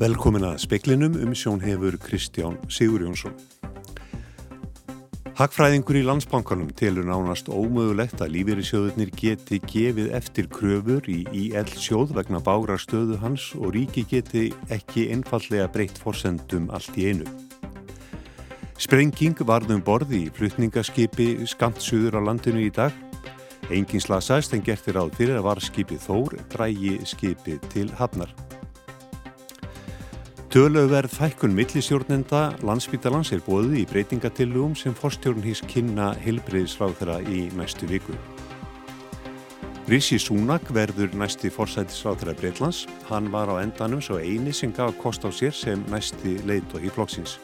Velkomin 0.00 0.46
að 0.48 0.62
speklinum 0.62 1.12
um 1.20 1.34
sjón 1.36 1.58
hefur 1.60 1.92
Kristján 2.00 2.54
Sigur 2.72 3.02
Jónsson. 3.04 3.34
Hagfræðingur 5.36 5.98
í 6.00 6.04
landsbankanum 6.06 6.70
telur 6.72 7.04
nánast 7.04 7.50
ómögulegt 7.52 8.22
að 8.24 8.32
lífeyrisjóðunir 8.38 9.10
geti 9.12 9.58
gefið 9.68 10.14
eftir 10.16 10.48
kröfur 10.48 11.04
í 11.04 11.18
IL 11.36 11.68
sjóð 11.76 12.14
vegna 12.16 12.40
bára 12.40 12.78
stöðu 12.80 13.18
hans 13.20 13.50
og 13.58 13.74
ríki 13.76 14.06
geti 14.08 14.46
ekki 14.72 15.10
einfallega 15.12 15.68
breytt 15.68 16.00
forsendum 16.00 16.70
allt 16.72 16.96
í 16.96 17.10
einu. 17.12 17.28
Sprenging 18.80 19.36
varðum 19.44 19.84
borði 19.84 20.22
í 20.22 20.30
flutningaskipi 20.32 21.34
skamtsuður 21.44 22.16
á 22.16 22.20
landinu 22.30 22.64
í 22.64 22.72
dag. 22.72 22.96
Engin 23.68 24.00
slasaðist 24.00 24.56
en 24.56 24.64
gertir 24.64 24.96
áð 24.96 25.12
fyrir 25.20 25.42
að 25.42 25.50
varskipið 25.50 26.08
Þór 26.08 26.38
drægi 26.56 26.96
skipið 27.04 27.68
til 27.68 27.92
hafnar. 28.00 28.32
Tölöverð 30.50 31.12
fækkun 31.14 31.52
millistjórnenda 31.54 32.56
landsbítalans 32.66 33.28
er 33.30 33.38
bóðið 33.46 33.76
í 33.78 33.82
breytingatillugum 33.86 34.72
sem 34.74 34.96
forstjórn 34.98 35.44
hís 35.44 35.60
kynna 35.70 36.08
helbreyðisráð 36.24 36.96
þeirra 36.98 37.18
í 37.30 37.44
næstu 37.54 37.86
viku. 37.86 38.16
Rishi 39.86 40.18
Sunak 40.18 40.66
verður 40.74 41.14
næsti 41.14 41.52
forsætisráð 41.54 42.24
þeirra 42.24 42.34
Breitlands. 42.40 42.80
Hann 43.06 43.28
var 43.30 43.46
á 43.46 43.62
endanum 43.62 44.02
svo 44.02 44.18
eini 44.18 44.50
sem 44.50 44.74
gaf 44.74 44.96
kost 44.98 45.22
á 45.22 45.30
sér 45.30 45.54
sem 45.54 45.84
næsti 45.86 46.40
leit 46.50 46.74
og 46.74 46.82
í 46.82 46.90
flokksins. 46.90 47.36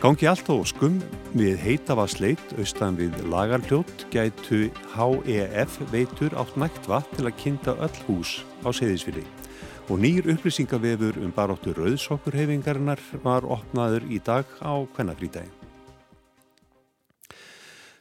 Gangi 0.00 0.30
allt 0.32 0.48
á 0.48 0.56
skum 0.64 0.96
við 1.36 1.60
heitavasleit 1.60 2.56
austan 2.56 2.96
við 2.96 3.12
lagarfljót 3.28 4.06
gætu 4.08 4.70
HEF 4.96 5.76
veitur 5.92 6.32
átt 6.32 6.56
nægt 6.56 6.88
vatn 6.88 7.20
til 7.20 7.28
að 7.28 7.38
kynnta 7.44 7.76
öll 7.76 8.02
hús 8.08 8.38
á 8.64 8.72
seðisvili 8.72 9.28
og 9.90 9.98
nýr 9.98 10.28
upplýsingavefur 10.30 11.16
um 11.18 11.32
baróttu 11.34 11.72
rauðsokkurhefingarinnar 11.74 13.00
var 13.24 13.42
opnaður 13.42 14.04
í 14.06 14.20
dag 14.22 14.46
á 14.62 14.86
kvennafrítægi. 14.94 15.50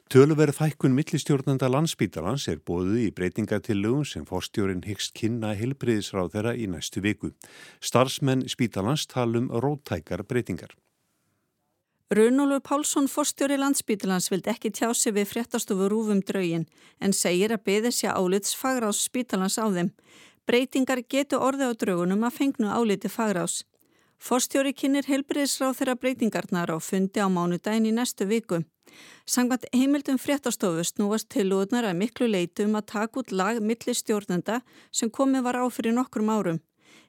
Töluverð 0.10 0.58
fækkun 0.58 0.94
millistjórnanda 0.98 1.70
landsbítalans 1.70 2.46
er 2.50 2.62
bóðið 2.66 3.08
í 3.08 3.10
breytingatillugum 3.18 4.06
sem 4.06 4.26
forstjórin 4.26 4.86
hyggst 4.86 5.16
kynna 5.18 5.56
hilbriðisráð 5.58 6.32
þeirra 6.34 6.54
í 6.58 6.70
næstu 6.70 7.02
viku. 7.06 7.34
Starsmenn 7.82 8.46
spítalans 8.50 9.08
talum 9.10 9.50
rótækar 9.50 10.26
breytingar. 10.30 10.74
Runólfur 12.10 12.62
Pálsson, 12.66 13.06
forstjóri 13.06 13.58
landsbítalans, 13.62 14.32
vildi 14.34 14.50
ekki 14.50 14.74
tjá 14.74 14.90
sig 14.98 15.14
við 15.14 15.30
fréttastofu 15.30 15.90
rúfum 15.90 16.24
draugin 16.26 16.66
en 17.02 17.14
segir 17.14 17.54
að 17.54 17.68
beði 17.70 17.94
sér 17.94 18.18
álits 18.18 18.58
fagrás 18.58 19.04
spítalans 19.06 19.62
á 19.62 19.70
þeim. 19.70 19.94
Breytingar 20.50 21.04
getu 21.06 21.38
orði 21.46 21.68
á 21.70 21.78
draugunum 21.78 22.24
að 22.26 22.38
fengnu 22.40 22.70
áliti 22.74 23.10
fagrás. 23.14 23.60
Forstjóri 24.18 24.72
kynir 24.74 25.06
helbriðisráð 25.06 25.76
þeirra 25.78 25.94
breytingarnar 26.02 26.74
á 26.74 26.78
fundi 26.82 27.22
á 27.22 27.30
mánudagin 27.30 27.86
í 27.86 27.92
næstu 27.94 28.26
viku. 28.26 28.64
Sangvænt 29.30 29.68
heimildum 29.78 30.18
fréttastofu 30.18 30.88
snúast 30.90 31.30
til 31.30 31.54
útnar 31.54 31.86
að 31.86 32.00
miklu 32.02 32.32
leitum 32.34 32.74
að 32.82 32.90
taka 32.96 33.22
út 33.22 33.36
lag 33.42 33.62
milli 33.62 33.94
stjórnenda 33.94 34.64
sem 34.90 35.14
komið 35.14 35.46
var 35.46 35.62
á 35.62 35.66
fyrir 35.70 35.94
nokkrum 35.94 36.34
árum. 36.34 36.60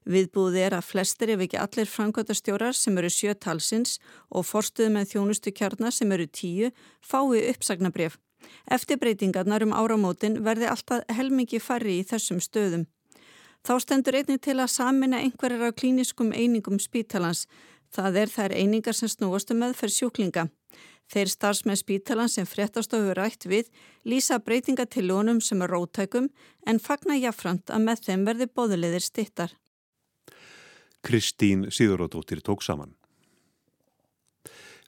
Viðbúði 0.04 0.60
er 0.66 0.76
að 0.76 0.90
flestir 0.92 1.32
ef 1.32 1.40
ekki 1.48 1.62
allir 1.64 1.88
framkvæmtastjórar 1.88 2.76
sem 2.76 3.00
eru 3.00 3.08
sjö 3.08 3.32
talsins 3.32 3.96
og 4.28 4.44
forstuð 4.52 4.92
með 4.92 5.14
þjónustu 5.14 5.56
kjarnar 5.56 5.96
sem 5.96 6.12
eru 6.12 6.28
tíu 6.28 6.74
fái 7.00 7.40
uppsagnabref. 7.54 8.20
Eftir 8.68 9.00
breytingarnar 9.00 9.64
um 9.64 9.72
áramótin 9.72 10.42
verði 10.44 10.68
alltaf 10.68 11.08
helmingi 11.08 11.56
færri 11.56 12.02
í 12.04 12.08
þessum 12.12 12.44
stöðum. 12.44 12.84
Þá 13.66 13.74
stendur 13.84 14.16
einnig 14.16 14.40
til 14.40 14.56
að 14.56 14.72
samina 14.72 15.20
einhverjar 15.20 15.68
á 15.68 15.76
klíniskum 15.76 16.32
einingum 16.32 16.80
spítalans. 16.80 17.46
Það 17.92 18.16
er 18.22 18.32
þær 18.32 18.54
einingar 18.56 18.96
sem 18.96 19.10
snúastu 19.10 19.54
um 19.54 19.64
með 19.64 19.76
fyrir 19.80 19.96
sjúklinga. 19.96 20.46
Þeir 21.10 21.32
starfsmenn 21.32 21.78
spítalan 21.78 22.30
sem 22.30 22.46
fréttastofu 22.46 23.16
rætt 23.18 23.48
við 23.50 23.68
lýsa 24.06 24.38
breytinga 24.38 24.86
til 24.86 25.08
lónum 25.10 25.40
sem 25.42 25.62
er 25.62 25.72
rótækum 25.74 26.30
en 26.70 26.78
fagna 26.78 27.18
jafnframt 27.18 27.72
að 27.74 27.84
með 27.88 28.04
þeim 28.06 28.24
verði 28.28 28.46
bóðulegðir 28.54 29.04
stittar. 29.04 29.56
Kristín 31.02 31.66
Sigurðardóttir 31.72 32.44
tók 32.44 32.62
saman. 32.62 32.94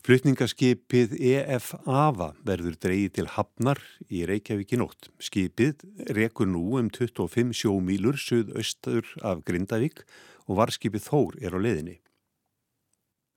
Flutningaskipið 0.02 1.12
EF-AVA 1.14 2.32
verður 2.42 2.74
dreyið 2.82 3.12
til 3.20 3.26
Hafnar 3.36 3.78
í 4.10 4.24
Reykjavík 4.26 4.74
í 4.74 4.78
nótt. 4.80 5.12
Skipið 5.22 5.84
rekur 6.18 6.50
nú 6.50 6.64
um 6.80 6.88
25 6.90 7.54
sjómílur 7.54 8.18
söð-austur 8.18 9.06
af 9.22 9.44
Grindavík 9.46 10.02
og 10.50 10.58
varskipið 10.58 11.06
Þór 11.06 11.38
er 11.46 11.54
á 11.54 11.58
leðinni. 11.62 11.96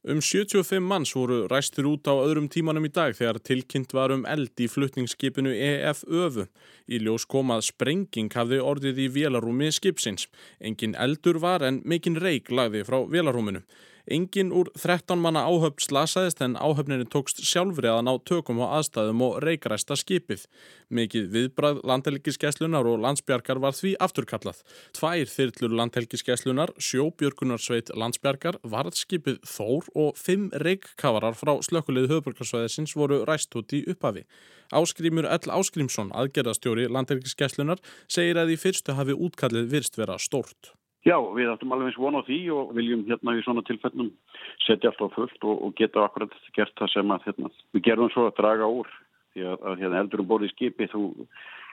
Um 0.10 0.26
75 0.26 0.82
manns 0.82 1.14
voru 1.14 1.44
ræstur 1.54 1.86
út 1.94 2.10
á 2.10 2.18
öðrum 2.18 2.50
tímanum 2.50 2.90
í 2.90 2.94
dag 2.98 3.14
þegar 3.14 3.44
tilkynnt 3.46 3.94
var 3.94 4.18
um 4.18 4.26
eld 4.26 4.58
í 4.58 4.66
flutningsskipinu 4.66 5.54
EF 5.54 6.02
Öfu. 6.10 6.50
Í 6.90 6.98
ljós 6.98 7.30
komað 7.30 7.68
sprenging 7.70 8.34
hafði 8.34 8.62
orðið 8.62 9.06
í 9.06 9.12
vélarúmi 9.22 9.70
skipsins. 9.70 10.26
Engin 10.58 10.98
eldur 10.98 11.38
var 11.46 11.62
en 11.62 11.84
mikinn 11.86 12.18
reik 12.18 12.50
lagði 12.50 12.88
frá 12.90 13.04
vélarúminu. 13.06 13.62
Engin 14.06 14.52
úr 14.54 14.68
13 14.78 15.18
manna 15.18 15.42
áhöfn 15.50 15.82
slasaðist 15.82 16.42
en 16.46 16.54
áhöfninni 16.62 17.08
tókst 17.10 17.40
sjálfrið 17.42 17.90
að 17.90 18.04
ná 18.06 18.12
tökum 18.30 18.60
á 18.62 18.78
aðstæðum 18.78 19.24
og 19.26 19.40
reikræsta 19.42 19.98
skipið. 19.98 20.44
Mikið 20.94 21.32
viðbrað 21.34 21.80
landhelgiskeslunar 21.90 22.86
og 22.86 23.02
landsbjargar 23.02 23.64
var 23.64 23.74
því 23.74 23.96
afturkallað. 24.06 24.62
Tvær 24.94 25.34
þyrlur 25.34 25.74
landhelgiskeslunar, 25.82 26.76
sjóbjörgunarsveit 26.78 27.90
landsbjargar, 27.98 28.62
varðskipið 28.62 29.42
Þór 29.50 29.90
og 29.98 30.22
fimm 30.22 30.52
reikkavarar 30.54 31.34
frá 31.34 31.56
slökkulegu 31.66 32.14
höfburgarsvæðisins 32.14 32.94
voru 32.94 33.24
ræst 33.26 33.58
út 33.58 33.74
í 33.74 33.82
upphafi. 33.90 34.28
Áskrimur 34.70 35.26
L. 35.26 35.50
Áskrimsson, 35.50 36.14
aðgerðastjóri 36.14 36.86
landhelgiskeslunar, 36.94 37.82
segir 38.06 38.38
að 38.38 38.54
í 38.54 38.62
fyrstu 38.62 38.94
hafi 38.94 39.18
útkallið 39.18 39.72
virst 39.74 39.98
vera 39.98 40.22
stórt. 40.22 40.75
Já, 41.06 41.20
við 41.38 41.52
ættum 41.54 41.74
alveg 41.76 41.92
eins 41.92 41.98
vona 42.02 42.24
á 42.24 42.26
því 42.26 42.38
og 42.56 42.72
viljum 42.74 43.04
hérna 43.06 43.36
í 43.38 43.42
svona 43.46 43.62
tilfellum 43.68 44.08
setja 44.66 44.90
alltaf 44.90 45.14
fullt 45.14 45.44
og, 45.46 45.60
og 45.68 45.76
geta 45.78 46.02
akkurat 46.02 46.34
gert 46.58 46.74
það 46.80 46.94
sem 46.96 47.12
að 47.14 47.28
hérna, 47.28 47.52
við 47.78 47.84
gerum 47.86 48.10
svo 48.10 48.26
að 48.26 48.38
draga 48.40 48.70
úr 48.80 48.90
því 49.36 49.46
að, 49.52 49.68
að 49.70 49.84
hérna, 49.84 50.00
eldur 50.02 50.24
um 50.24 50.30
borði 50.32 50.50
í 50.50 50.54
skipi 50.56 50.88
þú 50.90 51.04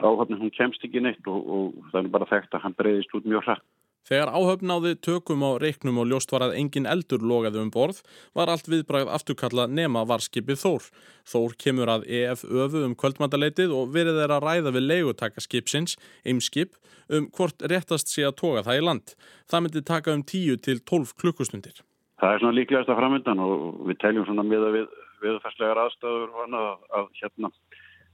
áhafnum 0.02 0.42
hún 0.42 0.52
kemst 0.52 0.84
ekki 0.84 1.00
neitt 1.00 1.30
og, 1.30 1.48
og 1.48 1.88
það 1.94 2.02
er 2.02 2.12
bara 2.18 2.28
þekkt 2.28 2.58
að 2.58 2.64
hann 2.66 2.76
breyðist 2.76 3.16
út 3.16 3.30
mjög 3.32 3.46
hrætt. 3.46 3.64
Þegar 4.02 4.32
áhöfnáði 4.34 4.96
tökum 4.98 5.44
á 5.46 5.50
reiknum 5.62 6.00
og 6.02 6.08
ljóst 6.10 6.32
var 6.34 6.42
að 6.48 6.56
engin 6.58 6.88
eldur 6.90 7.22
logaði 7.22 7.60
um 7.62 7.70
borð 7.70 8.00
var 8.34 8.50
allt 8.50 8.66
viðbrað 8.66 9.12
afturkalla 9.14 9.68
nema 9.70 10.02
varskipið 10.10 10.58
Þór. 10.58 10.88
Þór 11.30 11.54
kemur 11.64 11.92
að 11.92 12.08
EF 12.10 12.42
öfu 12.42 12.82
um 12.82 12.96
kvöldmandaleitið 12.98 13.74
og 13.76 13.92
verið 13.94 14.18
þeirra 14.18 14.40
að 14.40 14.46
ræða 14.48 14.72
við 14.74 14.88
leigutaka 14.88 15.44
skipsins, 15.44 15.94
eimskip, 16.26 16.74
um 17.06 17.28
hvort 17.30 17.62
réttast 17.62 18.10
sé 18.10 18.26
að 18.26 18.40
toga 18.42 18.64
það 18.66 18.80
í 18.80 18.84
land. 18.88 19.14
Það 19.46 19.64
myndi 19.66 19.84
taka 19.86 20.16
um 20.16 20.24
10 20.26 20.58
til 20.66 20.80
12 20.82 21.14
klukkustundir. 21.22 21.84
Það 22.22 22.34
er 22.34 22.42
svona 22.42 22.58
líklegast 22.58 22.90
að 22.90 22.98
framöndan 22.98 23.42
og 23.42 23.62
við 23.86 24.00
teljum 24.02 24.26
svona 24.26 24.46
með 24.46 24.66
að 24.66 24.76
við, 24.78 24.90
viðfærslegar 25.22 25.80
annað 25.82 26.58
að, 26.58 26.82
að, 26.98 27.06
hérna, 27.20 27.52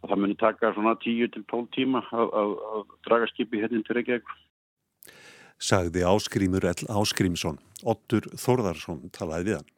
að 0.03 0.13
það 0.13 0.21
myndi 0.21 0.39
taka 0.45 0.75
svona 0.77 0.95
10 1.01 1.33
til 1.33 1.43
12 1.49 1.73
tíma 1.77 2.05
að, 2.13 2.37
að 2.43 2.85
draga 3.09 3.29
skipi 3.33 3.61
hérna 3.65 3.81
til 3.85 3.99
Reykjavík 3.99 4.37
sagði 5.59 6.05
Áskrímur 6.07 6.65
L. 6.65 6.87
Áskrímsson. 6.89 7.59
Ottur 7.87 8.27
Þorðarsson 8.39 9.11
talaði 9.15 9.51
við 9.51 9.61
hann. 9.61 9.75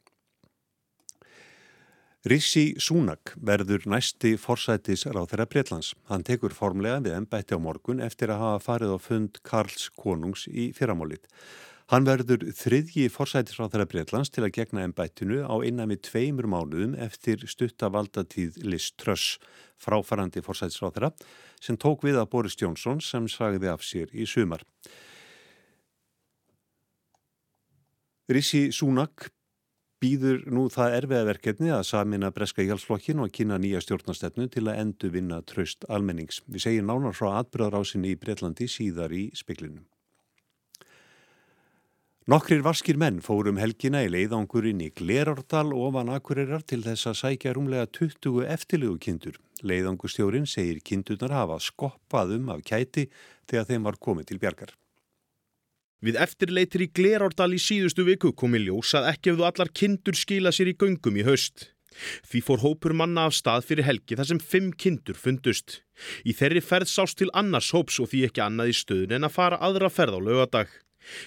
Rissi 2.21 2.75
Súnak 2.77 3.31
verður 3.41 3.87
næsti 3.89 4.35
forsætis 4.37 5.07
ráð 5.09 5.31
þeirra 5.31 5.47
Breitlands. 5.49 5.95
Hann 6.05 6.21
tekur 6.21 6.53
formlega 6.53 6.99
við 7.01 7.15
ennbætti 7.17 7.57
á 7.57 7.59
morgun 7.59 8.03
eftir 8.05 8.29
að 8.29 8.43
hafa 8.43 8.59
farið 8.67 8.93
á 8.93 8.99
fund 9.01 9.39
Karls 9.41 9.87
konungs 9.97 10.45
í 10.45 10.69
fyrramálið. 10.77 11.25
Hann 11.89 12.05
verður 12.05 12.45
þriðji 12.55 13.07
forsætis 13.09 13.57
ráð 13.57 13.73
þeirra 13.73 13.89
Breitlands 13.89 14.29
til 14.31 14.45
að 14.45 14.53
gegna 14.59 14.85
ennbættinu 14.85 15.41
á 15.49 15.55
innan 15.65 15.89
við 15.89 16.05
tveimur 16.11 16.45
mánuðum 16.53 16.93
eftir 16.93 17.41
stuttavaldatíð 17.41 18.61
Liz 18.69 18.93
Truss, 19.01 19.39
fráfarandi 19.81 20.45
forsætis 20.45 20.77
ráð 20.79 20.99
þeirra, 20.99 21.09
sem 21.57 21.75
tók 21.75 22.05
við 22.05 22.21
að 22.21 22.29
Boris 22.31 22.55
Jónsson 22.61 23.01
sem 23.01 23.25
sagði 23.25 23.73
af 23.73 23.81
sér 23.81 24.13
í 24.13 24.29
sumar. 24.29 24.61
Rissi 28.31 28.69
Súnak 28.71 29.27
býður 30.01 30.45
nú 30.47 30.65
það 30.71 30.93
erfiðaverkefni 31.01 31.71
að 31.75 31.81
samina 31.89 32.29
breska 32.31 32.63
hjálpsflokkin 32.63 33.19
og 33.21 33.33
kynna 33.35 33.57
nýja 33.59 33.81
stjórnastefnu 33.83 34.47
til 34.53 34.63
að 34.71 34.79
endu 34.85 35.09
vinna 35.11 35.41
tröst 35.43 35.83
almennings. 35.91 36.39
Við 36.47 36.63
segjum 36.63 36.87
nánar 36.87 37.17
frá 37.17 37.33
atbyrðarásinni 37.41 38.13
í 38.15 38.19
Breitlandi 38.21 38.69
síðar 38.71 39.11
í 39.11 39.27
speklinum. 39.35 39.83
Nokkrir 42.31 42.63
vaskir 42.63 42.95
menn 43.01 43.19
fórum 43.25 43.59
helgina 43.59 44.05
í 44.05 44.11
leiðangurinn 44.13 44.83
í 44.85 44.91
Glerordal 44.95 45.73
ofan 45.75 46.13
Akureyrar 46.15 46.63
til 46.63 46.79
þess 46.85 47.09
að 47.11 47.17
sækja 47.25 47.55
rúmlega 47.57 47.89
20 47.97 48.45
eftirlegu 48.55 48.99
kindur. 49.01 49.41
Leiðangustjórin 49.59 50.47
segir 50.47 50.79
kindurnar 50.85 51.35
hafa 51.35 51.59
skoppað 51.59 52.37
um 52.37 52.53
af 52.55 52.63
kæti 52.63 53.09
þegar 53.49 53.67
þeim 53.67 53.89
var 53.89 53.99
komið 53.99 54.31
til 54.31 54.39
bjargar. 54.39 54.71
Við 56.01 56.17
eftirleitir 56.17 56.81
í 56.81 56.89
Glerárdal 56.97 57.51
í 57.53 57.59
síðustu 57.61 58.01
viku 58.07 58.31
komi 58.33 58.57
ljós 58.63 58.95
að 58.97 59.11
ekki 59.11 59.29
hefðu 59.29 59.45
allar 59.45 59.69
kindur 59.69 60.17
skila 60.17 60.49
sér 60.49 60.71
í 60.71 60.77
göngum 60.81 61.19
í 61.21 61.25
haust. 61.27 61.67
Því 62.25 62.39
fór 62.47 62.63
hópur 62.63 62.95
manna 62.97 63.27
af 63.29 63.35
stað 63.37 63.67
fyrir 63.67 63.85
helgi 63.85 64.17
þar 64.17 64.29
sem 64.31 64.39
fimm 64.41 64.71
kindur 64.73 65.19
fundust. 65.19 65.83
Í 66.25 66.33
þeirri 66.33 66.63
ferð 66.65 66.89
sást 66.89 67.19
til 67.19 67.29
annars 67.37 67.69
hóps 67.75 67.99
og 68.01 68.09
því 68.09 68.23
ekki 68.29 68.41
annað 68.41 68.71
í 68.71 68.77
stöðun 68.79 69.13
en 69.19 69.27
að 69.27 69.35
fara 69.35 69.59
aðra 69.61 69.91
ferð 69.93 70.17
á 70.17 70.21
lögadag. 70.25 70.73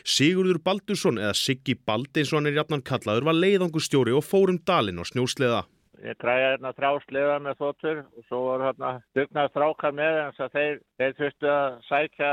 Sigurður 0.03 0.59
Baldursson 0.67 1.23
eða 1.23 1.39
Siggi 1.39 1.77
Bald 1.79 2.11
eins 2.19 2.33
og 2.33 2.41
hann 2.41 2.51
er 2.51 2.59
jafnan 2.59 2.83
kallaður 2.83 3.31
var 3.31 3.39
leiðangustjóri 3.39 4.15
og 4.19 4.27
fórum 4.27 4.59
dalinn 4.67 4.99
á 4.99 5.05
snjósleða. 5.07 5.63
Ég 6.03 6.19
græði 6.19 6.51
hérna 6.51 6.75
þráslega 6.75 7.39
með 7.47 7.63
þóttur 7.63 8.03
og 8.03 8.27
svo 8.27 8.43
voru 8.49 8.67
hérna 8.67 8.93
dugnað 9.15 9.55
þrákar 9.55 9.95
með 10.03 10.21
eins 10.25 10.43
að 10.43 10.59
þeir, 10.59 10.77
þeir 10.99 11.17
þurftu 11.21 11.51
að 11.55 11.81
sækja 11.87 12.31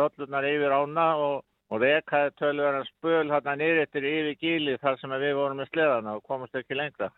rollunar 0.00 0.48
yfir 0.48 0.74
ána 0.74 1.06
og 1.20 1.38
og 1.70 1.82
rekaði 1.84 2.34
tölverðan 2.40 2.86
spöl 2.88 3.30
hérna 3.30 3.56
nýri 3.58 3.84
eftir 3.84 4.06
yfir 4.10 4.38
gíli 4.42 4.76
þar 4.82 4.98
sem 5.00 5.14
við 5.22 5.34
vorum 5.38 5.60
með 5.62 5.70
sleðana 5.70 6.16
og 6.18 6.24
komast 6.26 6.56
ekki 6.58 6.78
lengra. 6.78 7.10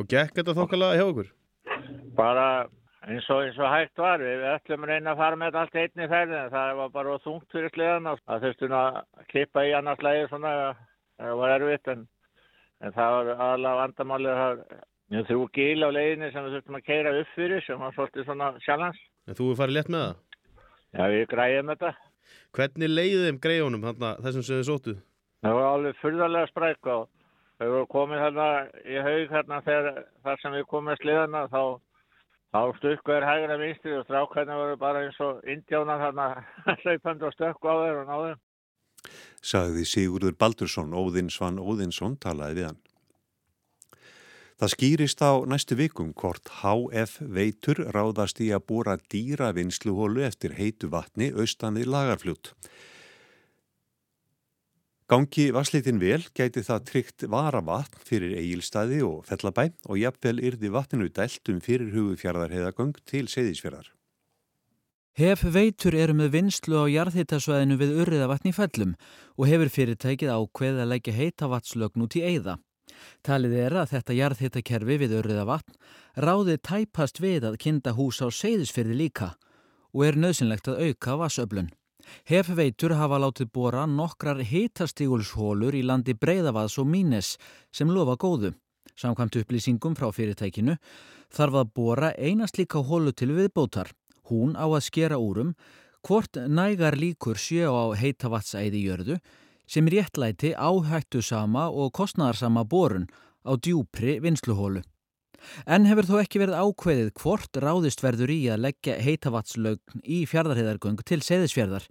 Og 0.00 0.08
gekk 0.08 0.36
þetta 0.38 0.56
þokkalega 0.56 0.98
hjá 1.00 1.06
okkur? 1.06 1.32
Bara 2.16 2.46
eins 3.06 3.26
og, 3.32 3.42
eins 3.44 3.58
og 3.60 3.72
hægt 3.72 4.00
var. 4.00 4.22
Við 4.24 4.46
ætlum 4.54 4.86
að 4.86 4.92
reyna 4.94 5.12
að 5.12 5.20
fara 5.20 5.40
með 5.40 5.58
allt 5.60 5.76
einni 5.82 6.08
ferði 6.12 6.38
en 6.38 6.54
það 6.54 6.72
var 6.80 6.94
bara 6.94 7.18
þungt 7.26 7.56
fyrir 7.56 7.74
sleðana. 7.74 8.16
Það 8.24 8.46
þurftum 8.46 8.76
að 8.80 9.00
klippa 9.32 9.66
í 9.66 9.74
annars 9.76 10.04
lægi 10.06 10.28
svona, 10.30 10.54
það 11.20 11.42
var 11.42 11.56
erfitt 11.56 11.92
en, 11.94 12.06
en 12.80 12.96
það 12.96 13.16
var 13.18 13.44
alveg 13.50 13.80
vandamálið 13.82 14.40
var 14.40 14.64
þrjú 15.28 15.46
gíl 15.56 15.84
á 15.84 15.90
leiðinni 15.90 16.32
sem 16.32 16.46
við 16.46 16.56
þurftum 16.56 16.78
að 16.78 16.86
keira 16.86 17.16
upp 17.20 17.32
fyrir 17.34 17.64
sem 17.66 17.80
var 17.82 17.96
svolítið 17.96 18.28
svona 18.28 18.52
sjálfans. 18.64 19.00
En 19.28 19.36
þú 19.36 19.50
er 19.50 19.60
farið 19.60 19.76
létt 19.76 19.90
með 19.92 20.06
það? 20.06 20.20
Já, 20.90 21.04
við 21.12 21.26
græðum 21.30 21.72
þetta. 21.74 21.90
Hvernig 22.56 22.90
leiði 22.90 23.22
þeim 23.26 23.38
greiðunum 23.44 23.86
þessum 24.00 24.42
sem 24.42 24.60
þið 24.60 24.66
sótuð? 24.68 24.98
Það 25.40 25.56
var 25.56 25.68
alveg 25.70 26.00
fyrðarlega 26.00 26.50
spræk 26.50 26.90
og 26.92 27.06
þau 27.60 27.68
voru 27.68 27.86
komið 27.94 28.24
hérna 28.24 28.48
í 28.84 28.98
haug 29.06 29.32
hérna 29.36 29.60
þegar 29.68 30.02
þar 30.26 30.42
sem 30.42 30.56
við 30.58 30.66
komum 30.72 30.90
með 30.90 31.00
sliðana 31.00 31.46
þá, 31.52 31.62
þá 32.52 32.60
stukkuður 32.80 33.28
hægra 33.30 33.58
vinstri 33.62 33.96
og 33.96 34.06
strákæðina 34.08 34.60
voru 34.60 34.78
bara 34.80 35.06
eins 35.06 35.20
og 35.24 35.40
indjánar 35.54 36.04
hérna 36.04 36.28
hlaupandi 36.84 37.28
og 37.28 37.34
stökku 37.36 37.72
á 37.72 37.74
þeir 37.84 38.02
og 38.02 38.12
náðu. 38.12 38.36
Sagði 39.40 39.86
Sigurður 39.88 40.36
Baldursson, 40.36 40.92
Óðinsvann 40.92 41.60
Óðinsson 41.62 42.18
talaði 42.20 42.60
við 42.60 42.70
hann. 42.70 42.80
Það 44.60 44.72
skýrist 44.74 45.22
á 45.24 45.40
næstu 45.48 45.72
vikum 45.78 46.10
hvort 46.12 46.50
HF 46.60 47.22
veitur 47.32 47.78
ráðast 47.96 48.42
í 48.44 48.50
að 48.52 48.66
búra 48.68 48.98
dýra 49.08 49.54
vinsluhólu 49.56 50.20
eftir 50.26 50.52
heitu 50.58 50.90
vatni 50.92 51.30
austan 51.32 51.78
við 51.80 51.88
lagarfljút. 51.94 52.52
Gangi 55.08 55.48
vassleitin 55.56 55.96
vel 55.98 56.20
gæti 56.36 56.60
það 56.68 56.84
tryggt 56.92 57.26
varavatn 57.32 58.04
fyrir 58.04 58.36
eigilstaði 58.36 59.00
og 59.08 59.24
fellabæ 59.32 59.70
og 59.88 59.96
jafnvel 59.96 60.36
yrði 60.52 60.74
vatninu 60.76 61.08
dælt 61.08 61.48
um 61.48 61.64
fyrir 61.64 61.88
hugufjörðarheðagöng 61.96 63.00
til 63.08 63.32
seyðisfjörðar. 63.32 63.88
Hef 65.16 65.40
veitur 65.42 65.96
eru 65.96 66.20
með 66.20 66.34
vinslu 66.36 66.84
á 66.84 66.92
jarðhittasvæðinu 67.00 67.80
við 67.80 67.96
urriðavatn 68.04 68.52
í 68.52 68.58
fellum 68.60 68.98
og 69.40 69.48
hefur 69.48 69.72
fyrirtækið 69.72 70.36
ákveð 70.36 70.84
að 70.84 70.92
leggja 70.92 71.16
heitavatslögn 71.16 72.04
út 72.04 72.20
í 72.20 72.28
eigða. 72.28 72.60
Talið 73.26 73.56
er 73.66 73.76
að 73.82 73.92
þetta 73.94 74.16
jarðhittakerfi 74.18 74.96
við 75.02 75.16
urriðavatn 75.18 75.76
ráði 76.20 76.56
tæpast 76.58 77.20
við 77.22 77.46
að 77.50 77.58
kinda 77.64 77.94
hús 77.98 78.22
á 78.24 78.28
seyðisfjörði 78.30 78.96
líka 78.96 79.34
og 79.94 80.06
er 80.06 80.18
nöðsynlegt 80.18 80.70
að 80.70 80.82
auka 80.86 81.16
vassöflun. 81.20 81.70
Hefveitur 82.26 82.94
hafa 82.98 83.20
látið 83.22 83.50
bóra 83.54 83.84
nokkrar 83.86 84.40
hitastígulshólur 84.46 85.76
í 85.76 85.82
landi 85.86 86.14
Breiðavaðs 86.14 86.78
og 86.82 86.88
Mínes 86.90 87.36
sem 87.72 87.90
lofa 87.90 88.16
góðu. 88.20 88.54
Samkvæmt 88.98 89.38
upplýsingum 89.40 89.96
frá 89.96 90.10
fyrirtækinu 90.12 90.76
þarf 91.32 91.60
að 91.62 91.70
bóra 91.76 92.10
einast 92.18 92.58
líka 92.58 92.82
hólu 92.82 93.12
til 93.12 93.30
viðbótar. 93.36 93.92
Hún 94.30 94.56
á 94.58 94.66
að 94.66 94.84
skera 94.86 95.18
úrum 95.18 95.54
hvort 96.06 96.36
nægar 96.48 96.96
líkur 96.96 97.38
sjö 97.38 97.70
á 97.70 97.94
heitavatsæði 97.96 98.84
jörðu 98.86 99.20
sem 99.70 99.86
réttlæti 99.86 100.50
áhættu 100.58 101.22
sama 101.22 101.68
og 101.70 101.92
kostnæðarsama 101.94 102.64
borun 102.66 103.06
á 103.46 103.54
djúpri 103.54 104.18
vinsluhólu. 104.24 104.82
En 105.66 105.86
hefur 105.88 106.08
þó 106.08 106.16
ekki 106.20 106.40
verið 106.42 106.58
ákveðið 106.60 107.10
hvort 107.22 107.60
ráðist 107.64 108.02
verður 108.04 108.32
í 108.34 108.40
að 108.52 108.64
leggja 108.66 108.98
heitavatslaugn 109.00 110.02
í 110.04 110.24
fjardarheðargöng 110.28 111.00
til 111.06 111.20
seðisfjardar 111.24 111.86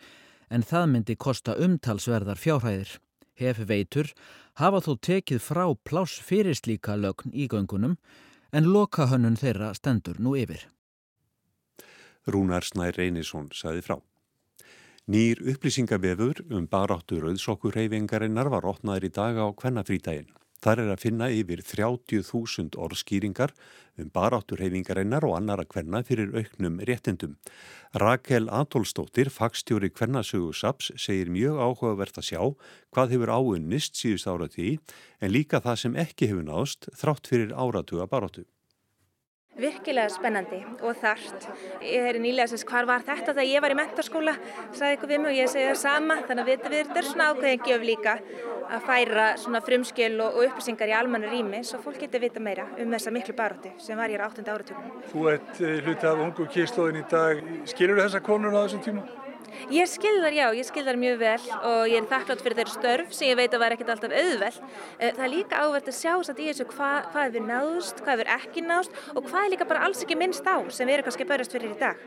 en 0.54 0.66
það 0.66 0.90
myndi 0.92 1.16
kosta 1.16 1.56
umtalsverðar 1.58 2.42
fjárhæðir. 2.42 2.98
Hef 3.40 3.62
veitur 3.64 4.12
hafa 4.60 4.82
þó 4.84 4.92
tekið 5.00 5.40
frá 5.42 5.64
pláss 5.88 6.20
fyrir 6.20 6.58
slíka 6.60 6.98
lögn 7.00 7.32
í 7.32 7.48
göngunum 7.48 7.96
en 8.52 8.70
lokahönnun 8.74 9.40
þeirra 9.40 9.72
stendur 9.78 10.20
nú 10.20 10.36
yfir. 10.38 10.68
Rúnar 12.28 12.66
Snær 12.68 12.98
Reynisson 13.00 13.50
saði 13.56 13.86
frá. 13.86 13.98
Nýr 15.10 15.40
upplýsingavefur 15.42 16.44
um 16.54 16.68
baráttur 16.70 17.24
auðsokkurreyfingarinnar 17.32 18.46
var 18.54 18.68
opnaður 18.70 19.08
í 19.08 19.10
dag 19.16 19.40
á 19.42 19.50
kvennafrítægin. 19.58 20.28
Þar 20.62 20.82
er 20.84 20.92
að 20.94 21.02
finna 21.02 21.30
yfir 21.34 21.64
30.000 21.66 22.78
orðskýringar 22.78 23.56
um 23.98 24.12
barátturhefingarinnar 24.14 25.26
og 25.26 25.34
annara 25.40 25.66
kvenna 25.66 26.04
fyrir 26.06 26.30
auknum 26.38 26.78
réttindum. 26.86 27.40
Rakel 27.98 28.52
Adolfsdóttir, 28.54 29.34
fagstjóri 29.34 29.90
Kvennasögu 29.90 30.54
SAPS, 30.54 30.92
segir 30.94 31.34
mjög 31.34 31.58
áhugavert 31.58 32.22
að 32.22 32.30
sjá 32.30 32.44
hvað 32.94 33.18
hefur 33.18 33.34
áunnist 33.34 33.98
síðust 33.98 34.30
áratví 34.30 34.76
en 35.18 35.34
líka 35.34 35.66
það 35.66 35.82
sem 35.88 36.00
ekki 36.06 36.30
hefur 36.30 36.46
náðst 36.54 36.92
þrátt 37.02 37.34
fyrir 37.34 37.58
áratuga 37.58 38.06
baráttu 38.14 38.46
virkilega 39.62 40.12
spennandi 40.14 40.60
og 40.82 40.98
þart. 41.00 41.50
Ég 41.86 42.08
er 42.12 42.20
nýlega 42.22 42.50
segja 42.52 42.70
hvað 42.70 42.90
var 42.90 43.06
þetta 43.08 43.34
þegar 43.34 43.50
ég 43.50 43.66
var 43.66 43.76
í 43.76 43.80
mentarskóla, 43.80 44.36
sagði 44.72 44.98
ykkur 44.98 45.12
við 45.14 45.22
mig 45.24 45.32
og 45.34 45.40
ég 45.40 45.52
segi 45.52 45.68
það 45.70 45.82
sama, 45.84 46.20
þannig 46.28 46.46
að 46.46 46.52
við, 46.52 46.70
við 46.74 46.88
þetta 46.88 47.02
er 47.04 47.10
svona 47.10 47.30
ákveðin 47.34 47.68
gjöf 47.70 47.86
líka 47.90 48.16
að 48.70 48.84
færa 48.86 49.28
svona 49.42 49.62
frumskjöl 49.66 50.12
og, 50.22 50.36
og 50.38 50.50
upplýsingar 50.50 50.92
í 50.92 50.96
almanna 50.98 51.32
rými 51.32 51.64
svo 51.66 51.80
fólk 51.84 52.04
getur 52.04 52.22
vita 52.22 52.44
meira 52.44 52.68
um 52.78 52.94
þessa 52.94 53.14
miklu 53.14 53.34
baróttu 53.38 53.72
sem 53.82 53.98
var 53.98 54.14
ég 54.14 54.22
á 54.22 54.28
8. 54.30 54.46
áratökunum. 54.46 55.00
Þú 55.10 55.26
ert 55.34 55.64
eh, 55.64 55.80
hluti 55.86 56.10
af 56.10 56.22
ungu 56.26 56.46
kíslóðin 56.54 57.02
í 57.02 57.08
dag, 57.10 57.42
skilur 57.70 58.04
þessa 58.04 58.22
konun 58.26 58.54
á 58.54 58.62
þessum 58.62 58.86
tíma? 58.86 59.08
Ég 59.74 59.90
skil 59.90 60.16
þar 60.24 60.38
já, 60.38 60.46
ég 60.58 60.68
skil 60.68 60.86
þar 60.88 61.00
mjög 61.02 61.20
vel 61.22 61.42
og 61.58 61.82
ég 61.90 61.98
er 62.00 62.08
þakklátt 62.12 62.44
fyrir 62.46 62.60
þeirra 62.60 62.76
störf 62.76 63.14
sem 63.16 63.30
ég 63.32 63.40
veit 63.40 63.54
að 63.54 63.64
var 63.64 63.76
ekkert 63.76 63.94
alltaf 63.96 64.16
auðveld. 64.16 64.62
Eh, 65.00 65.12
það 65.14 65.26
er 65.26 65.34
líka 65.34 65.62
áverð 65.64 65.92
að 65.92 66.00
sjá 66.00 66.14
satt 66.28 66.40
í 66.40 66.48
þessu 66.50 66.70
hvað, 66.72 66.98
hvað 67.12 67.28
hefur 67.28 67.48
náðust, 67.50 68.02
hvað 68.04 68.16
hefur 68.16 68.34
ekki 68.38 68.66
náðust 68.66 68.98
og 69.16 69.30
hvað 69.30 69.44
er 69.44 69.54
líka 69.56 69.70
bara 69.70 69.86
alls 69.88 70.04
ekki 70.06 70.20
minnst 70.20 70.50
á 70.50 70.58
sem 70.70 70.90
við 70.90 71.00
erum 71.00 71.10
kannski 71.10 71.30
börjast 71.30 71.56
fyrir 71.56 71.76
í 71.76 71.80
dag. 71.80 72.02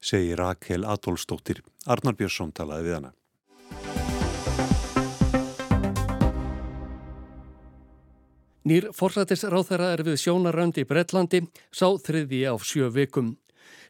Segir 0.00 0.38
Rakel 0.38 0.84
Adolfsdóttir. 0.84 1.62
Arnar 1.86 2.16
Björnsson 2.18 2.52
talaði 2.52 2.90
við 2.90 2.98
hana. 3.00 3.16
Nýr 8.66 8.88
forsættisráþara 8.90 9.92
er 9.94 10.00
við 10.02 10.16
sjónaröndi 10.18 10.82
í 10.82 10.86
Breitlandi, 10.90 11.44
sá 11.70 11.86
þriði 12.02 12.40
á 12.50 12.54
sjö 12.58 12.88
vikum. 12.90 13.36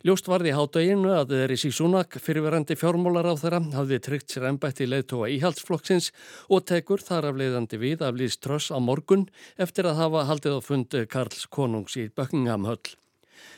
Ljóst 0.07 0.29
varði 0.31 0.53
hátæginu 0.55 1.09
að 1.11 1.33
Risi 1.51 1.73
Súnak, 1.75 2.15
fyrirverandi 2.23 2.77
fjármólar 2.79 3.27
á 3.27 3.35
þeirra, 3.35 3.59
hafði 3.75 3.97
tryggt 4.05 4.31
sér 4.31 4.45
ennbætti 4.53 4.87
leðtóa 4.87 5.27
íhaldsflokksins 5.35 6.13
og 6.47 6.61
tekur 6.71 7.03
þar 7.03 7.33
af 7.33 7.41
leiðandi 7.41 7.81
við 7.83 8.05
af 8.07 8.15
Lís 8.15 8.37
Tröss 8.39 8.71
á 8.71 8.79
morgun 8.79 9.25
eftir 9.59 9.89
að 9.91 9.99
hafa 9.99 10.23
haldið 10.29 10.55
á 10.55 10.61
fund 10.63 10.95
Karls 11.11 11.49
Konungs 11.51 11.97
í 11.99 12.05
Buckingham 12.15 12.69
höll. 12.69 12.93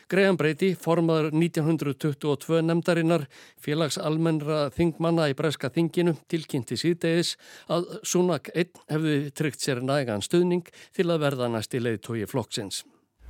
Graham 0.08 0.38
Brady, 0.40 0.70
formadur 0.72 1.28
1922 1.36 2.62
nefndarinnar, 2.64 3.26
félagsalmennra 3.60 4.70
þingmanna 4.72 5.28
í 5.28 5.36
Breska 5.36 5.68
þinginu, 5.68 6.16
tilkynnti 6.32 6.80
síðdegis 6.80 7.34
að 7.68 7.92
Súnak 8.00 8.48
einn 8.54 8.72
hefði 8.88 9.18
tryggt 9.36 9.66
sér 9.66 9.84
nægan 9.84 10.24
stuðning 10.24 10.72
til 10.96 11.10
að 11.10 11.26
verða 11.26 11.52
næsti 11.52 11.84
leðtói 11.84 12.24
flokksins. 12.24 12.86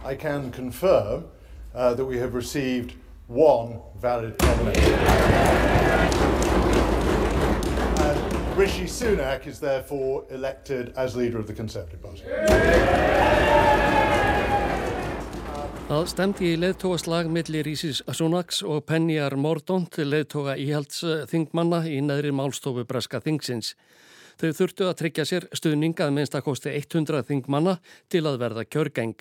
I 0.06 0.14
can 0.14 0.52
confirm 0.52 1.26
uh, 1.74 1.94
that 1.98 2.06
we 2.06 2.22
have 2.22 2.38
received 2.38 2.94
one 3.28 3.80
valid 4.00 4.34
nomination. 4.40 4.94
And 8.00 8.56
Rishi 8.56 8.84
Sunak 8.84 9.46
is 9.46 9.60
therefore 9.60 10.24
elected 10.30 10.92
as 10.96 11.14
leader 11.14 11.38
of 11.38 11.46
the 11.46 11.52
Conservative 11.52 12.02
Party. 12.02 12.24
Það 15.88 16.04
stemdi 16.10 16.50
í 16.52 16.56
leðtóaslag 16.60 17.30
millir 17.32 17.64
Rísis 17.64 18.02
Sunaks 18.12 18.58
og 18.60 18.82
Penjar 18.84 19.38
Mordont 19.40 19.96
leðtóga 19.96 20.58
íhaldsþingmanna 20.60 21.86
í 21.88 22.02
neðri 22.04 22.28
málstofu 22.28 22.84
Braska 22.84 23.22
Þingsins. 23.24 23.72
Þau 24.36 24.52
þurftu 24.52 24.84
að 24.84 24.98
tryggja 25.00 25.24
sér 25.24 25.48
stuðning 25.56 25.96
að 26.04 26.12
minnst 26.18 26.36
að 26.36 26.44
kosti 26.50 26.74
100 26.76 27.24
þingmanna 27.30 27.78
til 28.12 28.26
að 28.28 28.36
verða 28.44 28.68
kjörgeng. 28.68 29.16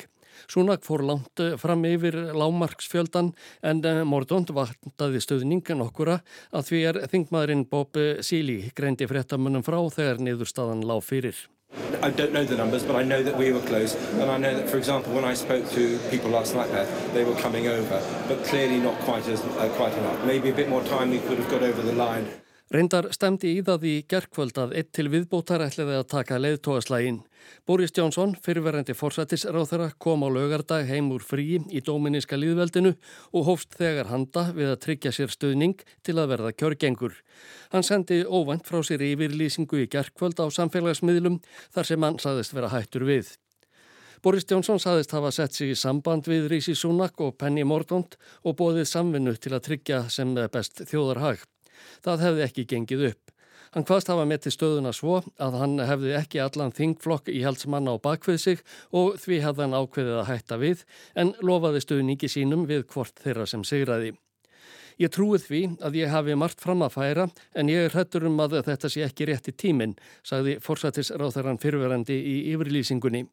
Súnak 0.46 0.86
fór 0.86 1.03
langt 1.08 1.44
eh, 1.44 1.58
fram 1.58 1.86
yfir 1.89 2.15
lámarksfjöldan 2.38 3.34
en 3.65 3.84
eh, 3.84 4.03
Mordond 4.08 4.53
vantaði 4.53 5.22
stöðningan 5.24 5.84
okkura 5.88 6.22
að 6.53 6.72
því 6.72 6.82
er 6.91 7.03
þingmaðurinn 7.12 7.67
Bob 7.70 7.98
Seeley 8.22 8.72
greindi 8.77 9.10
fréttamunum 9.10 9.65
frá 9.65 9.82
þegar 9.94 10.22
niðurstaðan 10.22 10.86
lág 10.88 11.06
fyrir. 11.06 11.48
I 12.01 12.10
don't 12.12 12.32
know 12.32 12.46
the 12.46 12.56
numbers, 12.56 12.84
but 12.84 12.96
I 12.96 13.03
know 13.03 13.22
that 13.24 13.38
we 13.38 13.51
were 13.51 13.62
close. 13.62 13.96
And 14.13 14.32
I 14.32 14.38
know 14.38 14.56
that, 14.56 14.70
for 14.70 14.77
example, 14.77 15.13
when 15.13 15.25
I 15.25 15.34
spoke 15.34 15.70
to 15.72 16.00
people 16.10 16.29
last 16.29 16.56
night 16.56 16.72
there, 16.72 16.86
they 17.13 17.24
were 17.24 17.36
coming 17.36 17.67
over, 17.67 18.01
but 18.27 18.44
clearly 18.46 18.79
not 18.79 18.98
quite, 19.01 19.27
as, 19.27 19.41
uh, 19.41 19.70
quite 19.75 19.94
enough. 19.98 20.25
Maybe 20.25 20.50
a 20.50 20.53
bit 20.53 20.70
more 20.70 20.84
time 20.84 21.10
we 21.10 21.20
could 21.20 21.38
have 21.39 21.50
got 21.50 21.63
over 21.63 21.82
the 21.82 21.94
line. 21.94 22.27
Reyndar 22.67 23.05
stemdi 23.15 23.53
í 23.55 23.59
það 23.63 23.83
í 23.88 23.91
gerkvöld 24.12 24.57
að 24.59 24.74
eitt 24.75 24.89
til 24.91 25.05
viðbótar 25.07 25.62
ætliði 25.63 25.93
að 26.01 26.09
taka 26.12 26.39
leiðtóaslægin. 26.41 27.21
Boris 27.63 27.95
Johnson, 27.95 28.33
fyrirverandi 28.43 28.91
forsættisráþara, 28.91 29.93
kom 30.03 30.25
á 30.27 30.29
lögardag 30.36 30.83
heim 30.89 31.07
úr 31.15 31.24
frí 31.24 31.62
í 31.71 31.79
Dóminíska 31.79 32.36
líðveldinu 32.36 32.91
og 33.31 33.47
hófst 33.47 33.79
þegar 33.79 34.12
handa 34.12 34.50
við 34.51 34.74
að 34.74 34.81
tryggja 34.83 35.15
sér 35.15 35.31
stöðning 35.31 35.79
til 36.03 36.19
að 36.19 36.33
verða 36.33 36.53
kjörgengur. 36.59 37.15
Hann 37.71 37.88
sendi 37.88 38.25
óvænt 38.27 38.67
frá 38.67 38.83
sér 38.83 39.07
yfirlýsingu 39.13 39.86
í 39.86 39.88
gerkvöld 39.88 40.36
á 40.43 40.51
samfélagsmiðlum 40.51 41.39
þar 41.71 41.88
sem 41.88 42.03
hann 42.03 42.19
saðist 42.19 42.51
vera 42.51 42.75
hættur 42.75 43.07
við. 43.07 43.31
Boris 44.19 44.43
Johnson 44.43 44.81
saðist 44.83 45.15
hafa 45.15 45.31
sett 45.31 45.55
sig 45.55 45.71
í 45.71 45.79
samband 45.79 46.27
við 46.27 46.51
Rísi 46.51 46.75
Súnak 46.75 47.21
og 47.24 47.38
Penny 47.39 47.63
Mordaunt 47.63 48.19
og 48.43 48.59
bóðið 48.59 48.89
samvinnu 48.91 49.39
til 49.39 49.55
að 49.55 49.69
tryggja 49.69 50.09
sem 50.12 50.36
best 50.51 50.83
þjóðarhag. 50.83 51.47
Það 52.05 52.24
hefði 52.27 52.46
ekki 52.48 52.67
gengið 52.74 53.07
upp. 53.12 53.34
Hann 53.75 53.86
hvaðst 53.86 54.10
hafa 54.10 54.24
með 54.25 54.46
til 54.46 54.53
stöðuna 54.55 54.93
svo 54.96 55.17
að 55.43 55.57
hann 55.62 55.75
hefði 55.84 56.13
ekki 56.17 56.39
allan 56.41 56.72
þingflokk 56.74 57.27
í 57.29 57.41
heldsmanna 57.43 57.93
á 57.93 58.03
bakvið 58.03 58.39
sig 58.41 58.63
og 58.96 59.19
því 59.22 59.41
hefði 59.43 59.65
hann 59.65 59.75
ákveðið 59.77 60.22
að 60.22 60.29
hætta 60.31 60.60
við 60.62 60.86
en 61.19 61.34
lofaði 61.46 61.84
stöðningi 61.84 62.31
sínum 62.31 62.63
við 62.69 62.88
hvort 62.93 63.19
þeirra 63.22 63.46
sem 63.50 63.65
sigraði. 63.67 64.15
Ég 64.98 65.12
trúið 65.13 65.43
því 65.46 65.62
að 65.86 66.00
ég 66.00 66.10
hafi 66.10 66.36
margt 66.41 66.63
fram 66.63 66.81
að 66.81 66.96
færa 66.96 67.27
en 67.53 67.69
ég 67.69 67.86
er 67.86 67.93
hrettur 67.93 68.25
um 68.25 68.39
að 68.41 68.57
þetta 68.65 68.89
sé 68.89 69.03
ekki 69.05 69.27
rétt 69.29 69.51
í 69.51 69.53
tíminn, 69.53 69.93
sagði 70.25 70.57
forsættisráþarann 70.63 71.62
fyrverandi 71.62 72.17
í 72.17 72.38
yfirlýsingunni. 72.55 73.27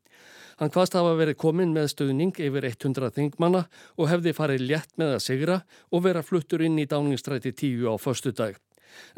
Hann 0.61 0.71
hvaðst 0.75 0.97
hafa 0.99 1.15
verið 1.19 1.39
komin 1.41 1.75
með 1.75 1.91
stöðning 1.95 2.37
yfir 2.39 2.69
100 2.71 3.11
þingmanna 3.17 3.65
og 3.99 4.11
hefði 4.11 4.35
farið 4.37 4.67
létt 4.69 4.93
með 5.01 5.17
að 5.17 5.25
sigra 5.27 5.59
og 5.91 6.05
vera 6.07 6.23
fluttur 6.23 6.63
inn 6.63 6.79
í 6.79 6.87
dáningstræti 6.91 7.53
10 7.53 7.91
á 7.91 7.95
förstu 7.99 8.35
dag. 8.35 8.59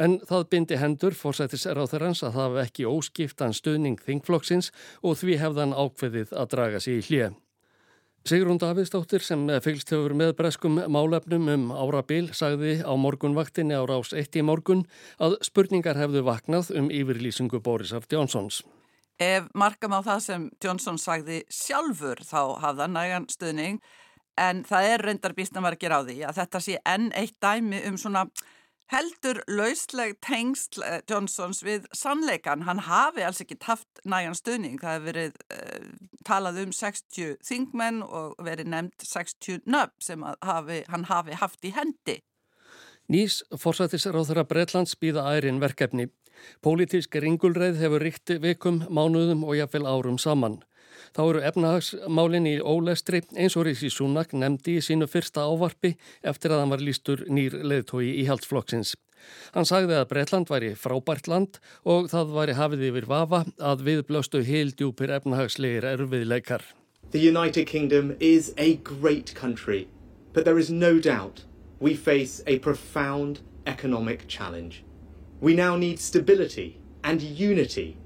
En 0.00 0.19
það 0.25 0.47
bindi 0.52 0.76
hendur 0.81 1.16
fórsættis 1.16 1.66
ráþarans 1.69 2.23
að 2.25 2.38
það 2.38 2.47
hef 2.47 2.69
ekki 2.69 2.87
óskiptan 2.88 3.57
stöðning 3.57 3.99
þingflokksins 4.05 4.71
og 5.02 5.19
því 5.21 5.40
hefðan 5.43 5.76
ákveðið 5.76 6.33
að 6.33 6.55
draga 6.55 6.81
sig 6.81 7.02
í 7.02 7.05
hlið. 7.11 7.37
Sigrún 8.26 8.59
Davidsdóttir 8.59 9.23
sem 9.23 9.45
fylgst 9.62 9.93
hefur 9.95 10.11
með 10.19 10.33
breskum 10.40 10.81
málefnum 10.90 11.47
um 11.52 11.69
árabil 11.71 12.33
sagði 12.35 12.81
á 12.83 12.90
morgunvaktinni 12.99 13.78
á 13.78 13.87
rás 13.87 14.11
1 14.11 14.40
í 14.40 14.43
morgun 14.43 14.83
að 15.23 15.37
spurningar 15.47 16.00
hefðu 16.00 16.25
vaknað 16.26 16.73
um 16.81 16.90
yfirlýsingu 16.90 17.62
Borisar 17.62 18.02
Jónsons. 18.11 18.64
Ef 19.23 19.46
markam 19.56 19.94
á 19.96 20.00
það 20.04 20.20
sem 20.25 20.50
Johnson 20.62 20.99
sagði 21.00 21.40
sjálfur 21.49 22.20
þá 22.20 22.61
hafða 22.61 22.90
nægan 22.92 23.28
stuðning 23.32 23.80
en 24.37 24.61
það 24.68 24.90
er 24.90 25.04
reyndar 25.08 25.35
býst 25.37 25.56
að 25.56 25.64
vera 25.64 25.78
að 25.78 25.85
gera 25.87 26.00
á 26.00 26.06
því 26.06 26.16
að 26.28 26.38
þetta 26.42 26.61
sé 26.61 26.76
enn 26.85 27.08
eitt 27.16 27.37
dæmi 27.40 27.80
um 27.88 27.96
svona 28.00 28.26
heldur 28.92 29.40
lausleg 29.50 30.14
tengsl 30.23 30.82
eh, 30.85 31.00
Johnsons 31.11 31.62
við 31.66 31.88
sannleikan. 31.96 32.64
Hann 32.68 32.85
hafi 32.87 33.25
alls 33.26 33.42
ekki 33.42 33.58
taft 33.62 34.02
nægan 34.06 34.37
stuðning. 34.38 34.78
Það 34.82 34.94
hefur 34.94 35.08
verið 35.08 35.40
uh, 35.56 35.88
talað 36.26 36.61
um 36.62 36.76
60 36.76 37.35
þingmenn 37.46 38.04
og 38.06 38.37
verið 38.46 38.70
nefnt 38.70 39.08
60 39.08 39.66
nöfn 39.66 40.06
sem 40.08 40.23
hafi, 40.23 40.82
hann 40.92 41.08
hafi 41.11 41.38
haft 41.40 41.66
í 41.66 41.75
hendi. 41.75 42.20
Nýs 43.06 43.44
forsættisráþara 43.54 44.42
Breitlands 44.50 44.96
býða 44.98 45.28
ærin 45.36 45.60
verkefni. 45.62 46.08
Pólitísk 46.58 47.14
ringulreið 47.22 47.78
hefur 47.78 48.02
ríkti 48.02 48.40
vikum, 48.42 48.80
mánuðum 48.90 49.44
og 49.46 49.54
jafnvel 49.54 49.86
árum 49.86 50.18
saman. 50.18 50.58
Þá 51.14 51.22
eru 51.22 51.42
efnahagsmálinn 51.46 52.48
í 52.50 52.56
ólestri 52.58 53.22
eins 53.38 53.54
og 53.54 53.68
Rísi 53.68 53.92
Súnak 53.94 54.34
nefndi 54.34 54.80
í 54.80 54.82
sínu 54.82 55.06
fyrsta 55.06 55.46
ávarpi 55.46 55.94
eftir 56.26 56.50
að 56.50 56.64
hann 56.64 56.75
var 56.75 56.82
lístur 56.82 57.22
nýr 57.30 57.54
leðtói 57.62 58.10
í 58.10 58.26
haldsflokksins. 58.26 58.96
Hann 59.54 59.70
sagði 59.70 60.00
að 60.00 60.08
Breitland 60.10 60.50
væri 60.50 60.75
frábært 60.75 61.30
land 61.30 61.60
og 61.86 62.10
það 62.10 62.34
væri 62.34 62.58
hafið 62.58 62.86
yfir 62.90 63.10
vafa 63.14 63.44
að 63.62 63.86
viðblöstu 63.86 64.42
heildjúpir 64.42 65.14
efnahagslegir 65.20 65.86
erfiðleikar. 65.94 66.66
The 67.14 67.22
United 67.22 67.70
Kingdom 67.70 68.16
is 68.18 68.52
a 68.58 68.75
great 68.82 69.32
country, 69.34 69.86
but 70.32 70.44
there 70.44 70.58
is 70.58 70.70
no 70.70 70.98
doubt 70.98 71.46
we 71.80 71.95
face 71.95 72.42
a 72.47 72.59
profound 72.59 73.40
economic 73.66 74.26
challenge. 74.28 74.85
We 75.40 75.54
now 75.54 75.76
need 75.76 76.00
stability 76.00 76.80
and 77.04 77.21
unity, 77.21 77.97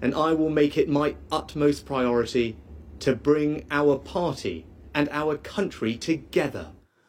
and 0.00 0.14
I 0.14 0.32
will 0.32 0.50
make 0.50 0.76
it 0.76 0.88
my 0.88 1.16
utmost 1.30 1.86
priority 1.86 2.56
to 3.00 3.14
bring 3.14 3.64
our 3.70 3.98
party 3.98 4.66
and 4.94 5.08
our 5.10 5.36
country 5.36 5.96
together. 5.96 6.66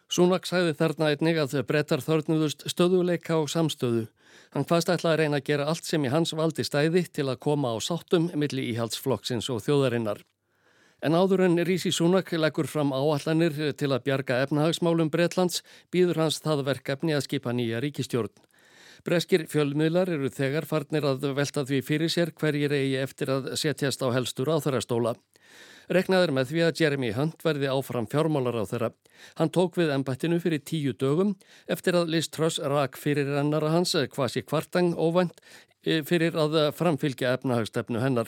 Súnak 0.09 0.47
sæði 0.49 0.73
þarna 0.73 1.11
einnig 1.13 1.37
að 1.37 1.51
þau 1.53 1.63
brettar 1.69 2.01
þörnuðust 2.01 2.65
stöðuleika 2.71 3.35
og 3.37 3.51
samstöðu. 3.53 4.07
Hann 4.55 4.65
hvaðst 4.65 4.89
ætla 4.89 5.11
að 5.13 5.19
reyna 5.21 5.37
að 5.37 5.45
gera 5.51 5.67
allt 5.69 5.85
sem 5.85 6.01
í 6.01 6.09
hans 6.09 6.33
valdi 6.33 6.65
stæði 6.65 7.03
til 7.13 7.27
að 7.29 7.41
koma 7.45 7.69
á 7.69 7.77
sáttum 7.77 8.31
milli 8.33 8.71
íhaldsflokksins 8.71 9.51
og 9.53 9.61
þjóðarinnar. 9.67 10.23
En 11.01 11.15
áður 11.15 11.45
en 11.45 11.61
Rísi 11.63 11.93
Súnak 11.95 12.31
leggur 12.35 12.67
fram 12.67 12.91
áallanir 12.91 13.55
til 13.79 13.91
að 13.93 14.03
bjarga 14.09 14.41
efnahagsmálum 14.43 15.11
Bretlands 15.13 15.63
býður 15.93 16.25
hans 16.25 16.41
það 16.43 16.65
verkefni 16.73 17.15
að 17.15 17.25
skipa 17.27 17.55
nýja 17.55 17.79
ríkistjórn. 17.83 18.33
Breskir 19.07 19.45
fjölmiðlar 19.47 20.11
eru 20.11 20.27
þegar 20.27 20.67
farnir 20.67 21.05
að 21.07 21.29
velta 21.37 21.63
því 21.63 21.79
fyrir 21.87 22.11
sér 22.11 22.33
hverjir 22.35 22.73
eigi 22.75 22.97
eftir 22.99 23.31
að 23.31 23.53
setjast 23.61 24.03
á 24.03 24.11
helstur 24.11 24.51
áþarastóla. 24.51 25.13
Reknaður 25.89 26.33
með 26.35 26.51
því 26.51 26.65
að 26.65 26.81
Jeremy 26.83 27.13
Hunt 27.15 27.45
verði 27.47 27.69
áfram 27.71 28.09
fjármálar 28.11 28.59
á 28.59 28.63
þeirra. 28.69 28.89
Hann 29.39 29.53
tók 29.55 29.79
við 29.79 29.93
ennbættinu 29.95 30.37
fyrir 30.43 30.61
tíu 30.61 30.93
dögum 30.93 31.31
eftir 31.71 31.95
að 31.97 32.11
Liz 32.13 32.27
Truss 32.29 32.59
rak 32.59 32.99
fyrir 32.99 33.31
ennara 33.39 33.71
hans, 33.73 33.95
kvasi 34.11 34.43
kvartang 34.43 34.91
óvænt, 34.99 35.39
eh, 35.85 36.03
fyrir 36.03 36.35
að 36.35 36.59
framfylgja 36.75 37.33
efnahagstefnu 37.39 38.03
hennar. 38.03 38.27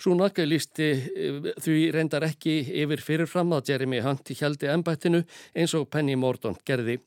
Súnak 0.00 0.38
lísti 0.40 0.86
eh, 0.96 1.50
því 1.60 1.90
reyndar 1.92 2.24
ekki 2.24 2.60
yfir 2.82 3.02
fyrirfram 3.04 3.52
að 3.52 3.74
Jeremy 3.74 4.00
Hunt 4.04 4.30
hjaldi 4.32 4.70
ennbættinu 4.72 5.26
eins 5.52 5.74
og 5.76 5.90
Penny 5.92 6.16
Mordaunt 6.16 6.62
gerði. 6.64 7.00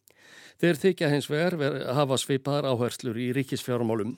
Þeir 0.62 0.78
þykja 0.84 1.10
hins 1.10 1.30
vegar 1.32 1.58
hafa 1.98 2.20
svipaðar 2.22 2.70
áherslur 2.70 3.18
í 3.18 3.32
ríkisfjármálum. 3.34 4.14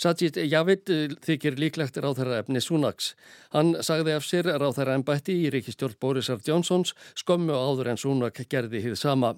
Sajid 0.00 0.38
Javid 0.48 0.88
eh, 0.88 1.12
þykir 1.26 1.58
líklegt 1.60 1.98
ráðherra 2.00 2.38
efni 2.40 2.62
Súnaks. 2.64 3.12
Hann 3.52 3.74
sagði 3.84 4.14
af 4.16 4.24
sér 4.24 4.48
ráðherra 4.48 4.94
ennbætti 4.96 5.36
í 5.42 5.50
ríkistjórn 5.52 5.98
Borisar 6.00 6.40
Johnsons 6.46 6.94
skömmu 7.20 7.52
áður 7.52 7.92
en 7.92 8.00
Súnak 8.00 8.40
gerði 8.48 8.80
hið 8.86 8.96
sama. 8.96 9.34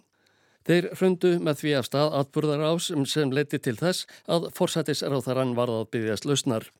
Þeir 0.62 0.92
hrundu 0.94 1.32
með 1.42 1.58
því 1.64 1.74
af 1.80 1.90
stað 1.90 2.14
atburðar 2.20 2.62
ás 2.68 2.92
sem 3.10 3.34
leiti 3.34 3.58
til 3.58 3.74
þess 3.80 4.06
að 4.30 4.52
forsættis 4.54 5.02
ráðherran 5.02 5.56
varð 5.58 5.80
að 5.80 5.90
byggjast 5.96 6.30
lausnar. 6.30 6.70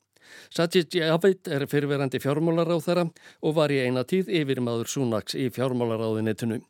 Sajid 0.53 0.93
Javid 0.97 1.49
er 1.51 1.67
fyrirverandi 1.69 2.21
fjármálaráðherra 2.23 3.07
og 3.41 3.57
var 3.57 3.73
í 3.73 3.81
eina 3.85 4.05
tíð 4.07 4.31
yfirmaður 4.41 4.91
Súnaks 4.91 5.37
í 5.39 5.49
fjármálaráðinitinu. 5.53 6.61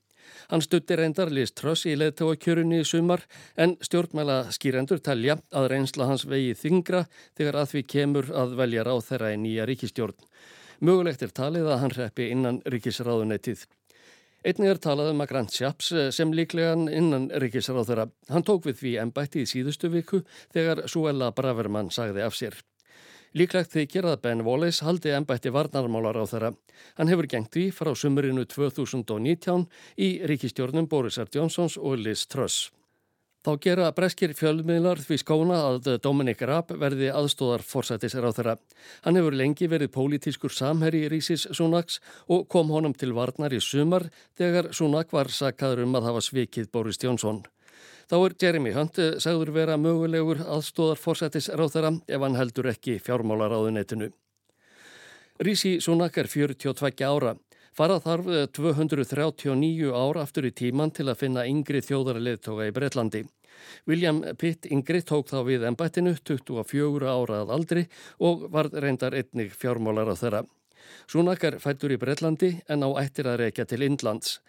Hann 0.51 0.63
stutti 0.63 0.95
reyndar 0.99 1.31
Liz 1.31 1.53
Truss 1.55 1.85
í 1.87 1.93
leðtóakjörunni 1.99 2.81
í 2.83 2.87
sumar 2.87 3.23
en 3.59 3.75
stjórnmæla 3.83 4.39
skýrendur 4.55 5.01
telja 5.03 5.37
að 5.55 5.69
reynsla 5.73 6.09
hans 6.09 6.25
vegi 6.29 6.55
þingra 6.59 7.05
þegar 7.37 7.61
að 7.61 7.69
því 7.73 7.85
kemur 7.95 8.33
að 8.43 8.57
velja 8.59 8.83
ráð 8.87 9.05
þeirra 9.11 9.31
í 9.35 9.39
nýja 9.45 9.69
ríkistjórn. 9.69 10.27
Mögulegt 10.83 11.23
er 11.23 11.31
talið 11.31 11.69
að 11.71 11.81
hann 11.83 11.95
reppi 11.95 12.27
innan 12.33 12.59
ríkisráðunettið. 12.67 13.63
Einnig 14.43 14.73
er 14.73 14.79
talað 14.83 15.13
um 15.13 15.23
að 15.23 15.29
Grant 15.31 15.53
Shapps 15.55 15.93
sem 16.11 16.33
líklegan 16.35 16.89
innan 16.91 17.29
ríkisráð 17.39 17.87
þeirra. 17.87 18.07
Hann 18.27 18.43
tók 18.43 18.67
við 18.67 18.81
því 18.81 18.93
ennbætti 19.05 19.45
í 19.45 19.47
síðustu 19.47 19.87
viku 19.93 20.19
þegar 20.51 20.83
Suella 20.91 21.31
Braverman 21.31 21.93
sagði 21.95 22.25
af 22.25 22.35
sér. 22.35 22.57
Líklegt 23.33 23.73
þykir 23.73 24.05
að 24.05 24.19
Ben 24.21 24.43
Wallace 24.45 24.85
haldi 24.85 25.09
ennbætti 25.09 25.49
varnarmálar 25.49 26.19
á 26.21 26.25
þeirra. 26.29 26.51
Hann 26.99 27.09
hefur 27.09 27.25
gengt 27.31 27.49
því 27.55 27.71
frá 27.73 27.89
sumurinu 27.97 28.45
2019 28.45 29.65
í 29.97 30.09
ríkistjórnum 30.29 30.85
Borisar 30.89 31.31
Johnsons 31.33 31.79
og 31.81 31.97
Liz 31.97 32.27
Truss. 32.29 32.69
Þá 33.43 33.57
gera 33.59 33.89
breskir 33.91 34.31
fjölmiðlar 34.37 35.01
því 35.03 35.17
skóna 35.19 35.57
að 35.67 35.89
Dominic 36.05 36.45
Raab 36.47 36.69
verði 36.79 37.09
aðstóðar 37.11 37.65
forsættisir 37.67 38.23
á 38.23 38.31
þeirra. 38.31 38.53
Hann 39.03 39.19
hefur 39.19 39.35
lengi 39.35 39.67
verið 39.67 39.91
pólitískur 39.97 40.53
samherri 40.53 41.01
í 41.03 41.09
Rísis 41.11 41.49
Sunaks 41.51 41.99
og 42.31 42.45
kom 42.53 42.71
honum 42.71 42.93
til 42.95 43.11
varnar 43.17 43.51
í 43.51 43.59
sumar 43.59 44.07
þegar 44.39 44.71
Sunak 44.71 45.11
var 45.11 45.27
sakaður 45.27 45.83
um 45.83 45.99
að 45.99 46.07
hafa 46.11 46.23
svikið 46.29 46.71
Boris 46.71 47.01
Johnson. 47.03 47.43
Þá 48.11 48.17
er 48.19 48.35
Jeremy 48.41 48.73
Hunt 48.75 48.99
eh, 48.99 49.15
sagður 49.23 49.53
vera 49.55 49.77
mögulegur 49.79 50.43
aðstóðar 50.43 50.99
fórsættis 50.99 51.49
ráþara 51.53 51.93
ef 52.07 52.25
hann 52.25 52.37
heldur 52.39 52.69
ekki 52.73 52.99
fjármálaráðunetinu. 53.03 54.11
Rísi 55.43 55.79
Súnak 55.81 56.17
er 56.21 56.27
42 56.29 57.07
ára. 57.07 57.35
Fara 57.73 57.97
þarf 57.97 58.27
239 58.53 59.93
ár 59.97 60.19
aftur 60.21 60.45
í 60.45 60.51
tíman 60.53 60.91
til 60.93 61.07
að 61.09 61.23
finna 61.23 61.47
yngri 61.49 61.81
þjóðarleðtoga 61.81 62.67
í 62.69 62.73
Breitlandi. 62.75 63.23
William 63.89 64.21
Pitt 64.37 64.67
yngri 64.69 65.01
tók 65.01 65.31
þá 65.31 65.39
við 65.47 65.65
ennbættinu 65.69 66.13
24 66.19 67.09
ára 67.09 67.41
að 67.41 67.53
aldri 67.55 67.85
og 68.21 68.45
var 68.53 68.69
reyndar 68.69 69.17
einnig 69.17 69.55
fjármálar 69.57 70.13
á 70.13 70.15
þeirra. 70.19 70.43
Súnakar 71.07 71.59
fættur 71.63 71.93
í 71.93 71.99
Breitlandi 72.01 72.51
en 72.69 72.83
á 72.85 72.89
ættir 73.03 73.29
að 73.29 73.39
reykja 73.43 73.65
til 73.69 73.83
Indlands. 73.85 74.39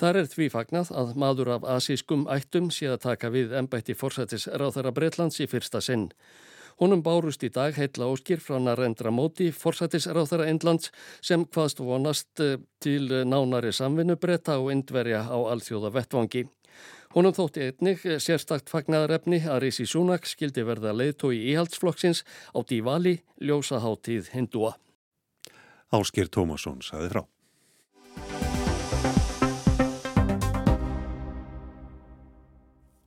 Þar 0.00 0.22
er 0.22 0.30
því 0.32 0.46
fagnað 0.52 0.92
að 0.96 1.16
maður 1.20 1.54
af 1.56 1.66
asískum 1.76 2.28
ættum 2.32 2.70
sé 2.72 2.88
að 2.92 3.02
taka 3.08 3.30
við 3.34 3.52
ennbætti 3.58 3.96
forsættis 3.98 4.46
ráþara 4.48 4.94
Breitlands 4.96 5.40
í 5.42 5.48
fyrsta 5.50 5.82
sinn. 5.84 6.08
Honum 6.80 7.02
bárust 7.04 7.42
í 7.44 7.50
dag 7.52 7.76
heitla 7.76 8.06
óskir 8.08 8.40
frá 8.40 8.56
Narendra 8.56 9.10
Móti, 9.12 9.50
forsættisráþara 9.52 10.46
Indlands, 10.48 10.88
sem 11.20 11.44
hvaðst 11.44 11.82
vonast 11.84 12.40
eh, 12.40 12.56
til 12.80 13.10
nánari 13.28 13.74
samvinnu 13.76 14.16
breyta 14.16 14.56
og 14.62 14.70
indverja 14.72 15.26
á 15.28 15.36
alþjóða 15.52 15.92
vettvangi. 15.98 16.46
Honum 17.12 17.34
þótti 17.36 17.66
einnig 17.66 18.04
sérstakt 18.24 18.72
fagnaðarefni 18.72 19.42
að 19.44 19.66
Risi 19.66 19.84
Súnak 19.84 20.28
skildi 20.30 20.64
verða 20.64 20.94
leiðtói 20.96 21.34
íhaldsflokksins 21.52 22.24
á 22.56 22.64
Dívala, 22.64 23.18
ljósaháttíð 23.42 24.30
hindúa. 24.32 24.78
Ásker 25.90 26.30
Tómasson 26.30 26.78
saði 26.86 27.10
frá. 27.10 27.24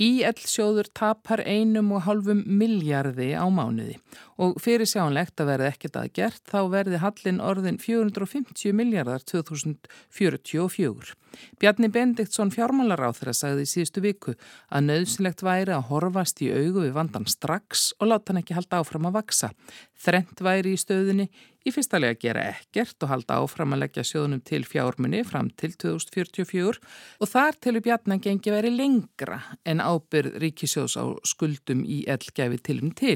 Íell 0.03 0.39
sjóður 0.49 0.87
tapar 0.97 1.43
einum 1.45 1.91
og 1.95 2.03
halvum 2.07 2.41
miljardi 2.59 3.29
á 3.37 3.45
mánuði 3.47 3.99
og 4.41 4.57
fyrir 4.59 4.89
sjánlegt 4.89 5.39
að 5.39 5.51
verði 5.51 5.67
ekkert 5.69 5.99
að 6.01 6.09
gert 6.17 6.41
þá 6.49 6.59
verði 6.73 6.99
hallin 7.03 7.39
orðin 7.43 7.77
450 7.79 8.73
miljardar 8.75 9.23
2044. 9.29 11.13
Bjarni 11.61 11.89
Bendiktsson 11.93 12.51
fjármálaráþra 12.53 13.35
sagði 13.37 13.67
í 13.67 13.69
síðustu 13.69 14.03
viku 14.03 14.35
að 14.73 14.89
nöðsynlegt 14.89 15.45
væri 15.45 15.75
að 15.77 15.87
horfast 15.91 16.41
í 16.41 16.49
augu 16.51 16.83
við 16.83 16.97
vandan 16.97 17.29
strax 17.29 17.91
og 17.99 18.11
láta 18.11 18.33
hann 18.33 18.41
ekki 18.41 18.57
halda 18.57 18.81
áfram 18.81 19.07
að 19.09 19.19
vaksa. 19.21 19.53
Þrent 20.03 20.43
væri 20.43 20.75
í 20.75 20.79
stöðunni 20.79 21.29
Í 21.63 21.71
fyrsta 21.71 21.99
lega 22.01 22.17
gera 22.19 22.41
ekkert 22.51 23.05
og 23.05 23.11
halda 23.11 23.37
áfram 23.39 23.75
að 23.75 23.85
leggja 23.85 24.03
sjóðunum 24.07 24.41
til 24.43 24.65
fjármunni 24.67 25.21
fram 25.23 25.47
til 25.59 25.71
2044 25.79 26.81
og 27.23 27.29
þar 27.31 27.57
telur 27.63 27.85
Bjarnan 27.85 28.19
gengi 28.23 28.51
veri 28.51 28.73
lengra 28.73 29.39
en 29.63 29.79
ábyrð 29.79 30.41
ríkisjóðs 30.43 30.97
á 30.99 31.07
skuldum 31.23 31.85
í 31.87 32.01
eldgæfi 32.11 32.59
tilum 32.67 32.91
til. 32.99 33.15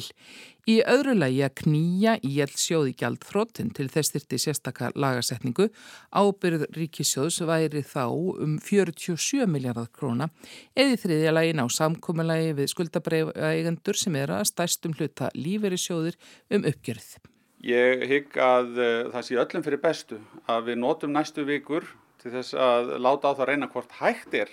Í 0.68 0.82
öðru 0.84 1.14
lagi 1.16 1.38
að 1.46 1.54
knýja 1.62 2.14
í 2.28 2.34
eldsjóði 2.44 2.92
gjaldþróttin 3.00 3.70
til 3.76 3.86
þess 3.88 4.12
þyrti 4.12 4.40
sérstakar 4.44 4.98
lagasetningu 5.00 5.70
ábyrð 6.12 6.66
ríkisjóðs 6.76 7.38
væri 7.48 7.86
þá 7.88 8.04
um 8.12 8.58
47 8.60 9.48
miljardar 9.48 9.88
króna 9.96 10.28
eða 10.76 10.98
í 10.98 11.00
þriðja 11.06 11.34
lagi 11.38 11.56
ná 11.56 11.64
samkominnlagi 11.72 12.52
við 12.60 12.74
skuldabreiðaeigendur 12.74 14.02
sem 14.02 14.20
er 14.20 14.36
að 14.36 14.44
stærstum 14.52 15.00
hluta 15.00 15.32
líferi 15.40 15.80
sjóðir 15.80 16.20
um 16.52 16.68
uppgjörð. 16.68 17.16
Ég 17.64 18.04
hygg 18.12 18.36
að 18.36 18.76
uh, 18.76 19.10
það 19.16 19.28
sé 19.30 19.42
öllum 19.48 19.68
fyrir 19.72 19.86
bestu 19.88 20.20
að 20.52 20.74
við 20.74 20.82
notum 20.84 21.16
næstu 21.16 21.48
vikur 21.48 21.88
til 22.20 22.36
þess 22.36 22.60
að 22.60 22.98
láta 23.00 23.32
á 23.32 23.38
það 23.40 23.54
reyna 23.54 23.72
hvort 23.72 24.02
hægt 24.04 24.36
er 24.36 24.52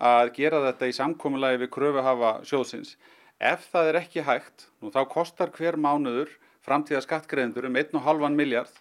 að 0.00 0.32
gera 0.40 0.64
þetta 0.70 0.88
í 0.88 0.96
samkominnlagi 0.96 1.60
við 1.60 1.76
kröfuhafa 1.76 2.38
sjóðsins. 2.48 2.96
Ef 3.42 3.66
það 3.72 3.90
er 3.90 3.98
ekki 4.04 4.22
hægt, 4.22 4.68
nú 4.78 4.92
þá 4.94 5.02
kostar 5.10 5.50
hver 5.56 5.74
mánuður 5.74 6.30
framtíða 6.62 7.02
skattgreðendur 7.02 7.66
um 7.66 7.78
1,5 7.80 8.38
miljard 8.38 8.76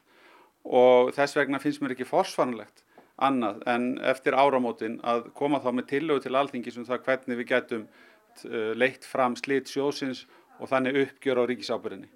og 0.61 1.09
þess 1.15 1.37
vegna 1.39 1.59
finnst 1.61 1.81
mér 1.81 1.95
ekki 1.95 2.05
forsvarnlegt 2.05 2.83
annað 3.21 3.61
en 3.69 3.87
eftir 4.11 4.37
áramótin 4.37 4.99
að 5.01 5.31
koma 5.37 5.61
þá 5.63 5.71
með 5.77 5.89
tillögu 5.95 6.25
til 6.25 6.37
alþingi 6.37 6.73
sem 6.73 6.83
um 6.83 6.89
það 6.89 7.03
hvernig 7.07 7.41
við 7.41 7.49
getum 7.51 7.83
uh, 7.87 8.71
leitt 8.77 9.05
fram 9.05 9.37
slitt 9.39 9.69
sjóðsins 9.71 10.25
og 10.61 10.69
þannig 10.69 11.01
uppgjör 11.07 11.41
á 11.41 11.43
ríkisábyrðinni. 11.49 12.09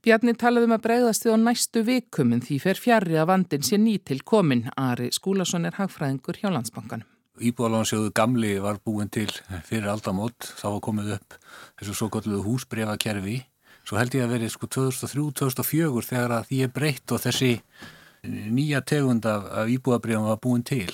Bjarni 0.00 0.32
talaði 0.40 0.70
um 0.70 0.76
að 0.78 0.84
bregðast 0.86 1.26
því 1.26 1.36
á 1.36 1.38
næstu 1.44 1.84
vikum 1.84 2.32
en 2.32 2.44
því 2.44 2.60
fer 2.62 2.80
fjari 2.80 3.20
að 3.20 3.32
vandin 3.34 3.64
sé 3.66 3.76
nýtil 3.76 4.22
komin. 4.24 4.70
Ari 4.80 5.10
Skúlason 5.12 5.68
er 5.68 5.76
hagfræðingur 5.76 6.40
hjá 6.40 6.48
Landsbankanum. 6.48 7.08
Íbúðalansjóðu 7.40 8.10
gamli 8.16 8.56
var 8.60 8.80
búin 8.84 9.08
til 9.12 9.30
fyrir 9.66 9.88
aldamót, 9.92 10.50
þá 10.60 10.66
var 10.66 10.82
komið 10.84 11.14
upp 11.16 11.38
þessu 11.80 11.94
svo 11.96 12.10
gotluðu 12.12 12.42
húsbrefakerfi. 12.44 13.38
Svo 13.88 13.96
held 13.96 14.14
ég 14.14 14.26
að 14.26 14.34
verið 14.36 14.52
sko 14.54 14.68
2003-2004 14.76 16.04
þegar 16.10 16.36
að 16.36 16.50
því 16.50 16.60
er 16.66 16.74
breytt 16.74 17.14
og 17.16 17.22
þessi 17.24 17.54
nýja 18.28 18.82
tegund 18.84 19.24
af, 19.26 19.48
af 19.62 19.72
íbúðabrefum 19.72 20.28
var 20.28 20.40
búin 20.44 20.66
til. 20.66 20.92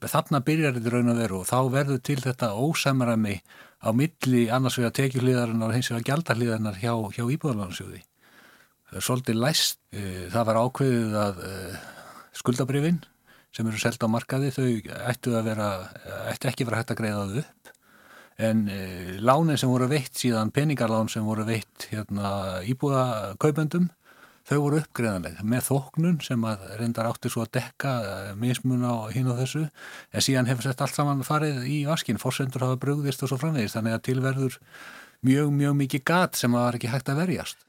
Þarna 0.00 0.40
byrjar 0.42 0.76
þetta 0.76 0.94
raun 0.94 1.12
að 1.12 1.22
veru 1.22 1.40
og 1.42 1.48
þá 1.48 1.58
verður 1.70 2.04
til 2.08 2.20
þetta 2.24 2.54
ósamræmi 2.56 3.38
á 3.84 3.88
milli 3.96 4.46
annars 4.52 4.78
vegar 4.80 4.94
tekjuhliðarinnar 4.96 5.70
og 5.70 5.76
hins 5.76 5.90
vegar 5.92 6.06
gjaldarhliðarinnar 6.08 6.80
hjá, 6.80 6.94
hjá 7.14 7.24
íbúðalansjóði 7.36 8.00
svolítið 8.98 9.38
læst. 9.38 9.78
E, 9.94 10.26
það 10.32 10.46
var 10.48 10.60
ákveðið 10.64 11.16
að 11.20 11.42
e, 11.46 11.54
skuldabrifin 12.40 13.00
sem 13.54 13.66
eru 13.66 13.80
selgt 13.80 14.02
á 14.04 14.08
markaði 14.10 14.50
þau 14.54 14.66
ættu, 15.10 15.34
vera, 15.44 15.70
ættu 16.30 16.50
ekki 16.50 16.66
vera 16.68 16.82
hægt 16.82 16.92
að 16.94 17.00
greiða 17.02 17.22
þau 17.30 17.40
upp. 17.42 17.72
En 18.40 18.66
e, 18.72 18.82
lánin 19.20 19.58
sem 19.60 19.68
voru 19.68 19.88
veitt 19.90 20.16
síðan 20.16 20.52
peningarlán 20.54 21.10
sem 21.12 21.24
voru 21.26 21.44
veitt 21.48 21.88
hérna, 21.90 22.60
íbúðakaupendum 22.64 23.90
þau 24.48 24.56
voru 24.64 24.78
uppgreðanleg 24.80 25.42
með 25.46 25.66
þóknun 25.68 26.20
sem 26.24 26.46
að 26.48 26.62
reyndar 26.80 27.10
átti 27.10 27.30
svo 27.30 27.44
að 27.44 27.52
dekka 27.58 27.92
mismun 28.40 28.86
á 28.86 29.12
hinn 29.12 29.28
og 29.30 29.38
þessu. 29.42 29.66
En 30.14 30.24
síðan 30.24 30.48
hefur 30.48 30.70
sett 30.70 30.80
allt 30.80 30.96
saman 30.96 31.26
farið 31.26 31.66
í 31.68 31.82
vaskinn. 31.86 32.22
Fórsendur 32.22 32.64
hafa 32.64 32.80
brugðist 32.80 33.22
og 33.26 33.30
svo 33.30 33.38
framvegist 33.42 33.76
þannig 33.76 33.98
að 33.98 34.06
tilverður 34.08 34.60
mjög 35.26 35.52
mjög 35.52 35.76
mikið 35.84 36.06
gat 36.08 36.40
sem 36.40 36.54
að 36.56 36.64
var 36.64 36.80
ekki 36.80 36.94
hægt 36.94 37.12
að 37.12 37.20
verjast 37.20 37.66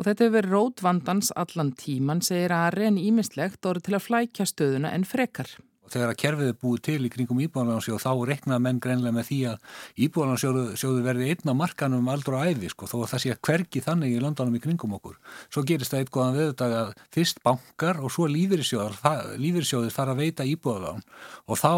Og 0.00 0.06
þetta 0.06 0.24
hefur 0.24 0.36
verið 0.38 0.54
rótvandans 0.54 1.28
allan 1.36 1.74
tíman, 1.76 2.22
segir 2.24 2.54
að 2.56 2.70
reyn 2.78 2.96
ímislegt 2.96 3.66
orði 3.68 3.82
til 3.84 3.98
að 3.98 4.06
flækja 4.06 4.46
stöðuna 4.48 4.94
en 4.96 5.04
frekar. 5.04 5.50
Þegar 5.90 6.12
að 6.12 6.18
kerfið 6.22 6.48
er 6.48 6.56
búið 6.56 6.80
til 6.86 7.02
í 7.04 7.10
kringum 7.12 7.40
íbúðalansjóð 7.44 7.98
þá 8.00 8.10
reknaða 8.30 8.62
menn 8.62 8.78
greinlega 8.80 9.12
með 9.12 9.26
því 9.26 9.38
að 9.50 9.74
íbúðalansjóðu 10.06 11.02
verði 11.04 11.28
einn 11.34 11.52
á 11.52 11.54
markanum 11.60 12.08
aldrei 12.12 12.38
á 12.40 12.48
æfi 12.54 12.70
sko, 12.70 12.88
þó 12.88 12.94
að 13.00 13.10
það 13.10 13.22
sé 13.24 13.34
að 13.34 13.42
hvergi 13.48 13.82
þannig 13.84 14.14
í 14.14 14.22
landanum 14.22 14.56
í 14.56 14.62
kringum 14.62 14.94
okkur. 14.96 15.18
Svo 15.50 15.64
gerist 15.68 15.92
það 15.92 16.04
eitthvað 16.04 16.38
viðdag 16.38 16.76
að 16.78 16.94
fyrst 17.18 17.42
bankar 17.44 18.00
og 18.00 18.14
svo 18.14 18.30
lífyrirsjóðir 18.30 19.92
fara 19.92 20.14
að 20.14 20.22
veita 20.22 20.48
íbúðalán 20.48 21.04
og 21.44 21.60
þá 21.60 21.74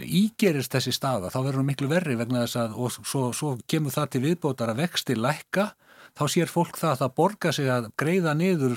ígerist 0.00 0.72
þessi 0.78 0.96
staða, 0.96 1.28
þá 1.34 1.40
verður 1.42 1.60
það 1.60 1.70
miklu 1.74 1.92
verri 1.92 2.16
vegna 2.22 2.46
þess 2.46 2.62
að 2.62 2.80
og 2.80 2.96
svo, 3.02 3.26
svo 3.34 3.56
kemur 3.66 3.98
það 3.98 4.12
til 4.14 4.26
viðbótar 4.30 4.72
að 4.72 4.84
vexti 4.86 5.18
lækka 5.18 5.72
þá 6.20 6.24
sér 6.28 6.50
fólk 6.52 6.76
það 6.76 6.90
að 6.90 7.00
það 7.00 7.12
borga 7.16 7.50
sig 7.56 7.68
að 7.72 7.86
greiða 8.00 8.34
niður 8.36 8.74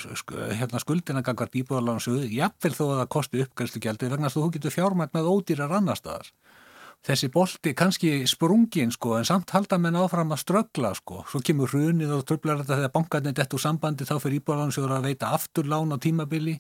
hérna, 0.56 0.80
skuldina 0.80 1.24
gangar 1.26 1.52
bíbúðarlánsöðu, 1.52 2.30
jafnvel 2.32 2.72
þó 2.78 2.84
að 2.86 3.00
það 3.02 3.10
kosti 3.18 3.44
uppgæðslugjaldi 3.44 4.12
vegna 4.14 4.30
að 4.30 4.38
þú 4.38 4.44
getur 4.56 4.76
fjármagnað 4.78 5.28
ódýrar 5.34 5.76
annar 5.80 6.00
staðar 6.00 6.30
þessi 7.04 7.28
bolti 7.34 7.74
kannski 7.76 8.12
sprungin 8.30 8.92
sko 8.96 9.18
en 9.18 9.26
samt 9.28 9.52
halda 9.52 9.76
menn 9.82 9.98
áfram 10.00 10.32
að 10.32 10.40
ströggla 10.44 10.94
sko. 10.96 11.24
Svo 11.28 11.42
kemur 11.44 11.72
hrunið 11.74 12.14
og 12.16 12.24
tröflar 12.30 12.62
þetta 12.62 12.78
þegar 12.80 12.94
bankarnir 12.94 13.36
dett 13.36 13.56
úr 13.56 13.62
sambandi 13.64 14.08
þá 14.08 14.14
fyrir 14.24 14.40
íbúðalansjóður 14.40 14.94
að 14.96 15.08
veita 15.10 15.32
afturlán 15.36 15.92
á 15.92 15.98
tímabili. 16.00 16.54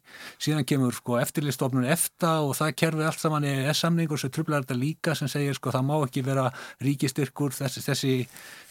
Síðan 0.43 0.67
kemur 0.67 0.95
sko 0.97 1.15
eftirlistofnun 1.21 1.88
efta 1.88 2.34
og 2.43 2.58
það 2.60 2.73
kerfi 2.82 3.08
allt 3.08 3.23
saman 3.23 3.47
í 3.47 3.53
S-samningur 3.71 4.19
sem 4.19 4.34
tröflar 4.36 4.65
þetta 4.65 4.79
líka 4.82 5.15
sem 5.15 5.32
segir 5.32 5.56
sko 5.56 5.71
það 5.71 5.88
má 5.88 5.95
ekki 6.01 6.25
vera 6.27 6.49
ríkistyrkur 6.84 7.56
þessi, 7.56 7.86
þessi 7.88 8.13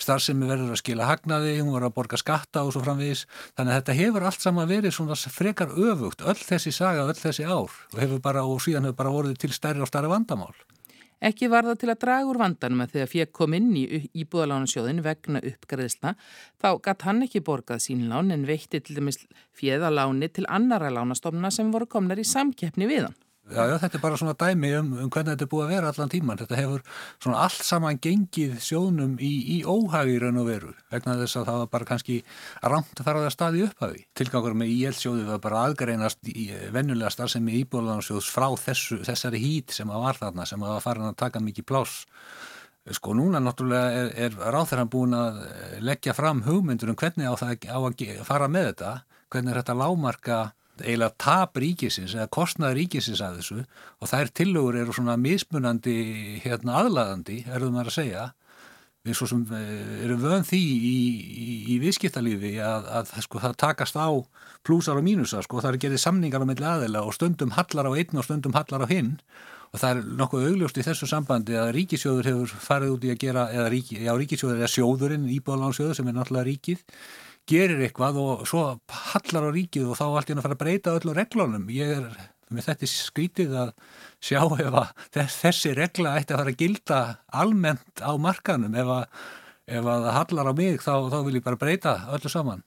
starfsemi 0.02 0.50
verður 0.50 0.74
að 0.76 0.82
skila 0.82 1.08
hagnaði, 1.08 1.54
hún 1.62 1.72
verður 1.72 1.88
að 1.88 1.96
borga 1.96 2.20
skatta 2.20 2.66
og 2.66 2.74
svo 2.76 2.84
framvegis. 2.84 3.24
Þannig 3.56 3.72
að 3.72 3.80
þetta 3.80 3.98
hefur 4.02 4.28
allt 4.28 4.44
saman 4.44 4.68
verið 4.68 4.96
svona 4.98 5.16
frekar 5.16 5.72
öfugt 5.72 6.20
öll 6.20 6.36
þessi 6.36 6.74
saga, 6.76 7.08
öll 7.08 7.16
þessi 7.16 7.48
ár 7.48 7.72
og, 7.72 8.20
bara, 8.20 8.44
og 8.44 8.60
síðan 8.60 8.90
hefur 8.90 9.00
bara 9.00 9.16
voruð 9.16 9.40
til 9.40 9.54
stærri 9.56 9.80
og 9.80 9.88
stærri 9.88 10.12
vandamál 10.12 10.52
Ekki 11.22 11.46
var 11.52 11.66
það 11.68 11.76
til 11.78 11.90
að 11.92 12.00
draga 12.02 12.30
úr 12.32 12.38
vandanum 12.40 12.82
að 12.82 12.94
þegar 12.96 13.10
fekk 13.12 13.34
kom 13.38 13.54
inn 13.54 13.68
í 13.78 13.84
íbúðalánasjóðin 14.24 15.02
vegna 15.04 15.42
uppgræðisla 15.52 16.16
þá 16.58 16.68
gatt 16.82 17.06
hann 17.06 17.22
ekki 17.28 17.44
borgað 17.46 17.84
sín 17.84 18.08
lán 18.10 18.34
en 18.34 18.46
veitti 18.48 18.80
til 18.82 18.98
dæmis 18.98 19.20
fjeðaláni 19.54 20.32
til 20.34 20.48
annara 20.50 20.90
lánastofna 20.90 21.52
sem 21.54 21.70
voru 21.70 21.86
komnar 21.86 22.18
í 22.18 22.26
samkeppni 22.26 22.90
við 22.90 23.06
hann. 23.06 23.21
Já, 23.50 23.64
já, 23.66 23.74
þetta 23.82 23.98
er 23.98 24.02
bara 24.04 24.18
svona 24.20 24.32
dæmi 24.38 24.68
um, 24.78 24.90
um 25.02 25.08
hvernig 25.10 25.34
þetta 25.34 25.44
er 25.44 25.50
búið 25.50 25.64
að 25.64 25.72
vera 25.74 25.88
allan 25.90 26.10
tíman. 26.12 26.38
Þetta 26.38 26.58
hefur 26.60 26.84
svona 27.16 27.40
allt 27.42 27.64
saman 27.66 27.98
gengið 28.02 28.52
sjónum 28.62 29.16
í, 29.18 29.30
í 29.56 29.56
óhagi 29.66 30.20
raun 30.22 30.38
og 30.38 30.46
veru 30.46 30.70
vegna 30.92 31.16
þess 31.18 31.40
að 31.40 31.48
það 31.50 31.58
var 31.64 31.72
bara 31.72 31.88
kannski 31.88 32.20
ramt 32.62 32.94
að 33.02 33.08
fara 33.08 33.24
það 33.24 33.34
staði 33.34 33.64
upphafi. 33.66 34.06
Tilgangur 34.20 34.56
með 34.62 34.72
íelsjóði 34.76 35.26
var 35.26 35.42
bara 35.42 35.64
aðgreinast 35.66 36.30
í 36.30 36.46
vennulega 36.72 37.10
starfsemi 37.16 37.58
íbúðalansjóðs 37.64 38.30
frá 38.30 38.46
þessu, 38.62 39.02
þessari 39.10 39.42
hít 39.42 39.74
sem 39.74 39.90
að 39.90 40.06
var 40.06 40.22
þarna 40.22 40.46
sem 40.46 40.62
að 40.62 40.74
var 40.76 40.86
farin 40.86 41.10
að 41.10 41.20
taka 41.26 41.42
mikið 41.42 41.68
pláss. 41.72 42.06
Sko 42.94 43.14
núna 43.18 43.42
náttúrulega 43.42 43.90
er, 43.98 44.08
er 44.26 44.40
ráþæran 44.54 44.90
búin 44.90 45.18
að 45.18 45.42
leggja 45.82 46.14
fram 46.14 46.46
hugmyndur 46.46 46.94
um 46.94 46.98
hvernig 46.98 47.26
á 47.26 47.34
það 47.34 47.68
á 47.74 47.78
að 47.78 48.26
fara 48.26 48.50
með 48.50 48.72
þetta, 48.72 48.96
hvernig 49.34 49.52
er 49.52 49.64
þetta 49.64 49.80
lámarka 49.82 50.42
eiginlega 50.80 51.14
tap 51.20 51.58
ríkisins 51.60 52.14
eða 52.16 52.30
kostnaði 52.32 52.82
ríkisins 52.82 53.22
að 53.24 53.40
þessu 53.40 53.58
og 53.62 54.10
þær 54.10 54.30
tillögur 54.38 54.78
eru 54.80 54.94
svona 54.96 55.18
mismunandi 55.20 55.96
hérna 56.44 56.78
aðlaðandi, 56.82 57.42
erðum 57.52 57.80
að 57.82 57.92
segja. 57.94 58.30
Við 59.02 59.16
svo 59.18 59.26
sem 59.26 59.40
eh, 59.58 60.04
erum 60.06 60.20
vönd 60.22 60.46
því 60.46 60.60
í, 60.62 60.96
í, 61.42 61.46
í 61.74 61.78
viðskiptalífi 61.82 62.52
að, 62.62 62.84
að 63.00 63.16
sko, 63.24 63.40
það 63.42 63.56
takast 63.58 63.98
á 63.98 64.06
plúsar 64.62 65.00
og 65.00 65.02
mínusar 65.02 65.42
sko, 65.42 65.58
það 65.58 65.72
er 65.72 65.80
gerðið 65.86 66.04
samningar 66.04 66.44
á 66.44 66.46
milli 66.46 66.68
aðila 66.70 67.02
og 67.02 67.16
stundum 67.16 67.56
hallar 67.56 67.90
á 67.90 67.92
einn 67.98 68.22
og 68.22 68.28
stundum 68.28 68.54
hallar 68.54 68.86
á 68.86 68.92
hinn. 68.92 69.16
Og 69.72 69.80
það 69.80 69.96
er 69.96 70.14
nokkuð 70.20 70.46
augljóst 70.52 70.78
í 70.78 70.86
þessu 70.86 71.08
sambandi 71.10 71.58
að 71.58 71.72
ríkisjóður 71.78 72.28
hefur 72.30 72.54
farið 72.62 72.94
út 72.94 73.04
í 73.08 73.10
að 73.10 73.20
gera, 73.24 73.48
eða 73.50 73.68
ríki, 73.72 73.98
já, 74.04 74.12
ríkisjóður 74.20 74.62
er 74.62 74.70
sjóðurinn, 74.70 75.28
íbúðalansjóður 75.34 75.98
sem 75.98 76.10
er 76.12 76.18
náttúrulega 76.18 76.50
ríkið 76.50 76.82
gerir 77.48 77.82
eitthvað 77.82 78.18
og 78.22 78.44
svo 78.48 78.62
hallar 79.12 79.48
á 79.48 79.50
ríkið 79.54 79.90
og 79.90 79.98
þá 79.98 80.04
allt 80.06 80.30
í 80.30 80.32
hann 80.32 80.42
að 80.42 80.46
fara 80.46 80.56
að 80.56 80.62
breyta 80.62 80.96
öllu 80.98 81.14
reglunum. 81.16 81.68
Ég 81.74 81.94
er 81.96 82.08
með 82.52 82.68
þetta 82.68 82.90
skrítið 82.90 83.54
að 83.62 83.72
sjá 84.22 84.40
ef 84.44 84.76
að 84.82 85.06
þessi 85.40 85.74
regla 85.78 86.16
ætti 86.20 86.34
að 86.34 86.42
fara 86.42 86.54
að 86.54 86.60
gilda 86.62 87.00
almennt 87.42 88.04
á 88.04 88.12
markanum 88.20 88.76
ef 88.78 88.92
að, 88.98 89.24
ef 89.78 89.90
að 89.94 90.10
hallar 90.18 90.52
á 90.52 90.54
mig 90.58 90.84
þá, 90.84 90.94
þá 91.12 91.18
vil 91.26 91.36
ég 91.38 91.46
bara 91.46 91.60
breyta 91.60 91.96
öllu 92.14 92.32
saman. 92.32 92.64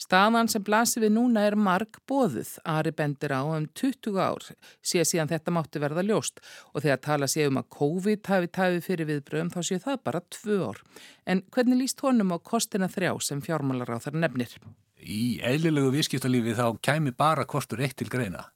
Staðan 0.00 0.48
sem 0.50 0.62
blasir 0.64 1.04
við 1.04 1.14
núna 1.16 1.44
er 1.46 1.56
marg 1.56 1.98
bóðuð, 2.08 2.54
Ari 2.68 2.92
bendir 2.96 3.34
á 3.36 3.42
um 3.44 3.66
20 3.78 4.18
ár, 4.18 4.46
sé 4.82 5.04
síðan 5.06 5.30
þetta 5.30 5.54
mátti 5.54 5.82
verða 5.82 6.04
ljóst 6.06 6.40
og 6.72 6.84
þegar 6.84 7.02
tala 7.06 7.28
sé 7.30 7.46
um 7.50 7.60
að 7.60 7.68
COVID 7.76 8.32
hafi 8.32 8.50
tæfið 8.58 8.80
fyrir 8.86 9.10
viðbröðum 9.10 9.52
þá 9.52 9.60
sé 9.68 9.78
það 9.82 10.00
bara 10.08 10.24
tvö 10.38 10.58
ár. 10.70 10.80
En 11.26 11.44
hvernig 11.54 11.82
líst 11.84 12.02
honum 12.02 12.34
á 12.34 12.38
kostina 12.38 12.90
þrjá 12.90 13.12
sem 13.20 13.44
fjármálar 13.44 13.94
á 13.94 13.98
þar 14.02 14.18
nefnir? 14.24 14.56
Í 15.02 15.38
eðlilegu 15.42 15.92
viðskiptalífi 15.96 16.56
þá 16.58 16.66
kæmi 16.82 17.14
bara 17.16 17.46
kostur 17.46 17.82
eitt 17.82 17.98
til 17.98 18.10
greina 18.10 18.48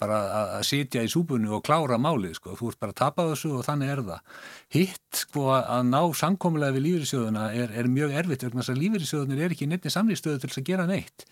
bara 0.00 0.18
að 0.58 0.64
sitja 0.68 1.02
í 1.02 1.10
súbunni 1.10 1.50
og 1.52 1.64
klára 1.66 1.98
málið 2.00 2.36
sko, 2.38 2.56
þú 2.58 2.72
ert 2.72 2.80
bara 2.82 2.94
að 2.94 3.00
tapa 3.00 3.26
þessu 3.30 3.52
og 3.58 3.64
þannig 3.66 3.92
er 3.94 4.02
það. 4.06 4.34
Hitt 4.76 5.22
sko 5.22 5.46
að 5.56 5.88
ná 5.90 6.00
samkomulega 6.20 6.76
við 6.76 6.86
lífyrirsjóðuna 6.86 7.48
er, 7.58 7.74
er 7.74 7.90
mjög 7.92 8.14
erfitt 8.22 8.46
vegna 8.46 8.62
þess 8.62 8.74
að 8.74 8.82
lífyrirsjóðunir 8.84 9.42
er 9.46 9.56
ekki 9.56 9.70
nefnir 9.70 9.94
samlýstöðu 9.94 10.42
til 10.42 10.52
þess 10.52 10.62
að 10.62 10.68
gera 10.70 10.86
neitt. 10.90 11.26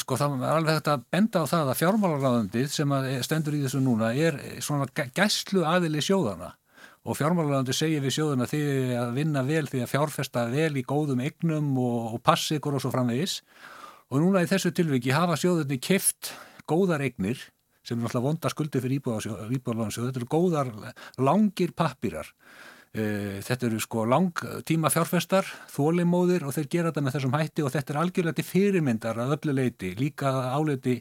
Sko 0.00 0.16
það 0.16 0.36
er 0.40 0.56
alveg 0.56 0.78
þetta 0.78 0.92
að 0.96 1.06
benda 1.12 1.44
á 1.44 1.50
það 1.50 1.70
að 1.70 1.80
fjármálaráðandið 1.82 2.68
sem 2.72 2.92
stendur 3.26 3.56
í 3.56 3.64
þessu 3.66 3.80
núna 3.84 4.12
er 4.16 4.38
svona 4.64 4.88
gæslu 5.12 5.64
aðili 5.68 6.00
sjóðana 6.04 6.54
og 7.04 7.18
fjármálaráðandið 7.18 7.76
segir 7.76 8.04
við 8.04 8.14
sjóðuna 8.16 8.48
því 8.48 8.62
að 8.96 9.10
vinna 9.18 9.42
vel 9.44 9.66
því 9.68 9.82
að 9.84 9.90
fjárfesta 9.92 10.46
vel 10.52 10.70
í 10.80 10.84
góðum 10.88 11.20
egnum 11.24 11.74
og, 11.76 12.14
og 12.16 12.22
passi 12.24 12.56
ykkur 12.56 12.78
og 12.78 12.84
svo 12.84 12.94
framvegis 12.94 13.42
og 14.08 14.22
núna 14.22 14.44
í 14.44 14.48
þessu 14.48 14.72
tilviki 14.72 15.12
hafa 15.12 15.36
sjóðunni 15.40 15.76
kift 15.84 16.32
góðar 16.70 17.04
egnir 17.04 17.42
sem 17.84 17.98
er 17.98 18.04
náttúrulega 18.06 18.28
vonda 18.28 18.52
skuldi 18.52 18.80
fyrir 18.82 19.00
íbúðalansjóð. 19.00 20.06
Þetta 20.08 20.22
eru 20.22 20.30
góðar, 20.32 20.70
langir 21.20 21.74
pappirar. 21.76 22.30
E, 22.94 23.40
þetta 23.42 23.68
eru 23.68 23.80
sko 23.82 24.04
lang 24.06 24.42
tíma 24.66 24.90
fjárfestar, 24.94 25.48
þólimóðir 25.74 26.46
og 26.46 26.54
þeir 26.54 26.68
gera 26.70 26.92
þetta 26.92 27.02
með 27.02 27.16
þessum 27.16 27.34
hætti 27.34 27.64
og 27.66 27.72
þetta 27.74 27.92
er 27.92 28.00
algjörlega 28.04 28.38
til 28.38 28.46
fyrirmyndar 28.46 29.18
að 29.18 29.34
öllu 29.38 29.56
leiti, 29.58 29.90
líka 29.98 30.30
áleiti 30.54 31.00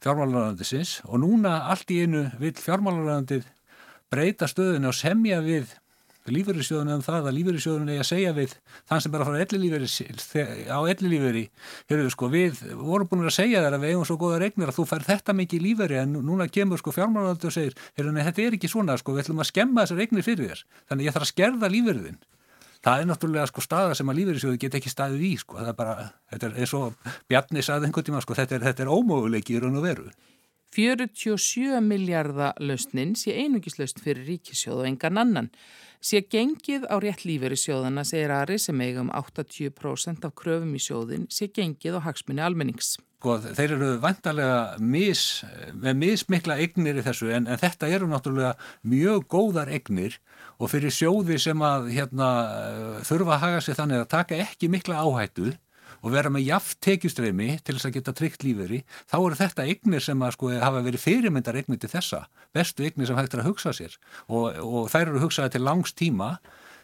fjármálaræðandisins 0.00 1.02
og 1.04 1.20
núna 1.20 1.58
allt 1.68 1.92
í 1.92 2.00
einu 2.06 2.24
vil 2.40 2.54
fjármálaræðandið 2.56 3.44
breyta 4.08 4.48
stöðinu 4.48 4.88
og 4.88 4.96
semja 4.96 5.42
við 5.44 5.76
lífeyrisjóðunum 6.32 6.98
um 6.98 7.04
það 7.04 7.28
að 7.28 7.36
lífeyrisjóðunum 7.38 7.92
er 7.92 8.00
að 8.00 8.08
segja 8.08 8.32
við 8.36 8.54
þann 8.88 9.02
sem 9.04 9.12
bara 9.12 9.26
fara 9.28 9.40
á 10.72 10.80
ellilífeyri. 10.88 11.44
Heyrðu, 11.90 12.12
sko, 12.14 12.28
við 12.32 12.62
vorum 12.80 13.10
búin 13.10 13.26
að 13.28 13.36
segja 13.36 13.64
þér 13.64 13.76
að 13.76 13.84
við 13.84 13.94
eigum 13.94 14.08
svo 14.08 14.18
góða 14.20 14.40
regnir 14.44 14.72
að 14.72 14.78
þú 14.78 14.86
fær 14.92 15.06
þetta 15.08 15.36
mikið 15.36 15.66
lífeyri 15.68 16.00
en 16.00 16.14
núna 16.24 16.48
kemur 16.48 16.80
sko 16.80 16.94
fjármálandur 16.96 17.52
og 17.52 17.56
segir 17.56 17.76
Heyrðu, 17.98 18.14
nei, 18.16 18.24
þetta 18.28 18.46
er 18.46 18.58
ekki 18.58 18.72
svona, 18.72 18.96
sko, 19.00 19.16
við 19.16 19.26
ætlum 19.26 19.44
að 19.44 19.50
skemma 19.50 19.84
þessar 19.84 20.00
regnir 20.00 20.26
fyrir 20.26 20.52
þér, 20.52 20.64
þannig 20.88 21.10
ég 21.10 21.16
þarf 21.16 21.28
að 21.28 21.34
skerða 21.34 21.72
lífeyriðin 21.74 22.22
það 22.84 23.00
er 23.00 23.06
náttúrulega 23.08 23.48
sko 23.48 23.62
staða 23.64 23.94
sem 23.96 24.10
að 24.12 24.18
lífeyrisjóðu 24.18 24.58
get 24.60 24.74
ekki 24.76 24.92
staðið 24.92 25.22
í 25.24 25.32
sko, 25.40 25.56
er 25.62 25.76
bara, 25.76 26.10
þetta 26.32 26.50
er 26.50 26.58
einhvern 27.88 28.20
sko, 28.20 28.36
er, 28.36 28.56
er 28.60 28.90
í 29.56 29.60
raun 29.62 29.78
og 29.80 29.86
veru. 29.86 30.10
47 30.74 31.80
miljardar 31.86 32.58
lausnin 32.58 33.14
sé 33.18 33.36
einungislaust 33.38 34.00
fyrir 34.02 34.26
ríkisjóð 34.26 34.82
og 34.82 34.88
engan 34.88 35.20
annan. 35.22 35.50
Sé 36.04 36.20
gengið 36.28 36.84
á 36.92 37.00
rétt 37.00 37.22
lífeyri 37.24 37.56
sjóðana, 37.56 38.02
segir 38.04 38.32
Ari 38.34 38.58
sem 38.60 38.80
eiga 38.84 39.00
um 39.00 39.08
80% 39.08 40.26
af 40.28 40.34
kröfum 40.36 40.74
í 40.76 40.80
sjóðin, 40.82 41.24
sé 41.32 41.48
gengið 41.48 41.96
á 41.96 42.04
hagsmunni 42.04 42.44
almennings. 42.44 42.98
Sko, 43.24 43.38
þeir 43.40 43.72
eru 43.78 43.86
vantarlega 44.02 44.82
mis, 44.84 45.22
með 45.72 45.96
mismikla 46.02 46.58
egnir 46.60 46.98
í 47.00 47.04
þessu 47.06 47.30
en, 47.32 47.46
en 47.48 47.60
þetta 47.62 47.88
eru 47.96 48.10
náttúrulega 48.10 48.50
mjög 48.84 49.24
góðar 49.32 49.70
egnir 49.72 50.18
og 50.60 50.68
fyrir 50.74 50.92
sjóði 50.92 51.38
sem 51.40 51.64
að 51.64 51.88
hérna, 51.94 52.28
þurfa 53.08 53.38
að 53.38 53.44
haga 53.46 53.62
sig 53.64 53.78
þannig 53.80 54.04
að 54.04 54.10
taka 54.12 54.42
ekki 54.44 54.68
mikla 54.74 55.00
áhættu 55.00 55.54
og 56.04 56.12
vera 56.12 56.32
með 56.32 56.44
jaft 56.50 56.80
tekjustreymi 56.84 57.54
til 57.64 57.76
þess 57.76 57.88
að 57.88 57.94
geta 57.96 58.14
tryggt 58.16 58.44
lífeyri, 58.44 58.82
þá 59.08 59.16
eru 59.20 59.38
þetta 59.38 59.64
eignir 59.70 60.04
sem 60.04 60.24
að 60.24 60.34
sko 60.36 60.50
hafa 60.60 60.82
verið 60.84 61.04
fyrirmyndar 61.04 61.56
eignir 61.60 61.80
til 61.80 61.90
þessa, 61.94 62.26
bestu 62.54 62.84
eignir 62.84 63.08
sem 63.08 63.18
hægt 63.18 63.36
er 63.36 63.42
að 63.42 63.48
hugsa 63.48 63.72
sér. 63.76 63.96
Og, 64.28 64.60
og 64.60 64.92
þær 64.92 65.14
eru 65.14 65.24
hugsaði 65.24 65.56
til 65.56 65.64
langs 65.64 65.96
tíma. 65.96 66.36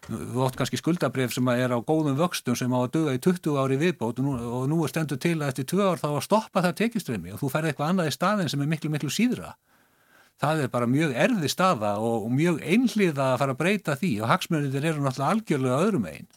Þú 0.08 0.46
átt 0.46 0.56
kannski 0.56 0.78
skuldabref 0.80 1.34
sem 1.36 1.48
er 1.52 1.74
á 1.76 1.78
góðum 1.84 2.16
vöxtum 2.16 2.56
sem 2.56 2.72
á 2.72 2.80
að 2.80 2.94
döga 2.94 3.12
í 3.18 3.20
20 3.20 3.58
ári 3.60 3.76
viðbót 3.82 4.22
og 4.22 4.24
nú, 4.24 4.32
og 4.40 4.62
nú 4.72 4.78
er 4.80 4.90
stendur 4.90 5.20
til 5.20 5.36
að 5.36 5.50
eftir 5.52 5.68
2 5.76 5.82
ár 5.84 6.00
þá 6.00 6.08
að 6.14 6.24
stoppa 6.24 6.62
það 6.64 6.78
tekjustreymi 6.80 7.34
og 7.34 7.42
þú 7.42 7.50
færði 7.52 7.70
eitthvað 7.74 7.92
annað 7.92 8.08
í 8.08 8.14
staðin 8.16 8.48
sem 8.48 8.64
er 8.64 8.70
miklu 8.72 8.90
miklu 8.94 9.12
síðra 9.12 9.52
það 10.40 10.64
er 10.64 10.72
bara 10.72 10.90
mjög 10.90 11.16
erði 11.26 11.50
staða 11.52 11.94
og, 12.00 12.26
og 12.26 12.34
mjög 12.34 12.60
einhlið 12.64 13.20
að 13.20 13.38
fara 13.42 13.56
að 13.56 13.62
breyta 13.62 13.96
því 14.00 14.12
og 14.22 14.30
hagsmjörnir 14.32 14.86
eru 14.92 15.04
náttúrulega 15.04 15.34
algjörlega 15.34 15.80
öðrum 15.86 16.08
einn 16.10 16.30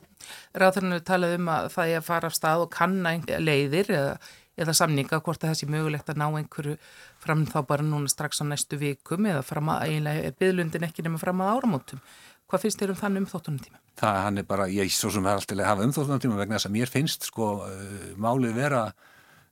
Ráðurinn 0.54 0.98
er 0.98 1.04
talað 1.06 1.36
um 1.38 1.52
að 1.52 1.68
það 1.74 1.92
er 1.92 2.00
að 2.00 2.08
fara 2.08 2.30
af 2.30 2.38
stað 2.38 2.66
og 2.66 2.72
kanna 2.74 3.14
leiðir 3.42 3.90
eða, 3.94 4.14
eða 4.60 4.76
samninga 4.78 5.22
hvort 5.26 5.42
það 5.44 5.56
sé 5.60 5.70
mögulegt 5.70 6.12
að 6.12 6.20
ná 6.22 6.28
einhverju 6.30 6.76
fram 7.24 7.46
þá 7.50 7.58
bara 7.70 7.86
núna 7.88 8.12
strax 8.12 8.44
á 8.44 8.46
næstu 8.48 8.80
vikum 8.82 9.28
eða 9.30 9.44
fram 9.46 9.72
að 9.74 9.88
eiginlega 9.88 10.36
byðlundin 10.40 10.88
ekki 10.88 11.06
nema 11.06 11.22
fram 11.22 11.44
að 11.44 11.56
áramótum. 11.58 12.04
Hvað 12.50 12.66
finnst 12.66 12.84
þér 12.84 12.94
um 12.94 13.00
þann 13.00 13.20
umþóttunum 13.24 13.64
tíma? 13.64 13.82
Það 14.00 14.20
hann 14.28 14.42
er 14.42 14.48
bara, 14.50 14.70
ég 14.70 14.94
svo 14.94 15.10
sem 15.14 15.26
er 15.26 15.40
alltaf 15.40 15.58
að 15.58 15.70
hafa 15.70 15.88
umþóttunum 15.88 16.22
tíma 16.22 16.40
vegna 16.40 16.60
þess 16.60 16.70
að 16.70 16.76
mér 16.78 16.94
finnst 16.94 17.28
sko 17.30 17.50
uh, 17.66 18.08
málið 18.22 18.60
vera 18.60 18.84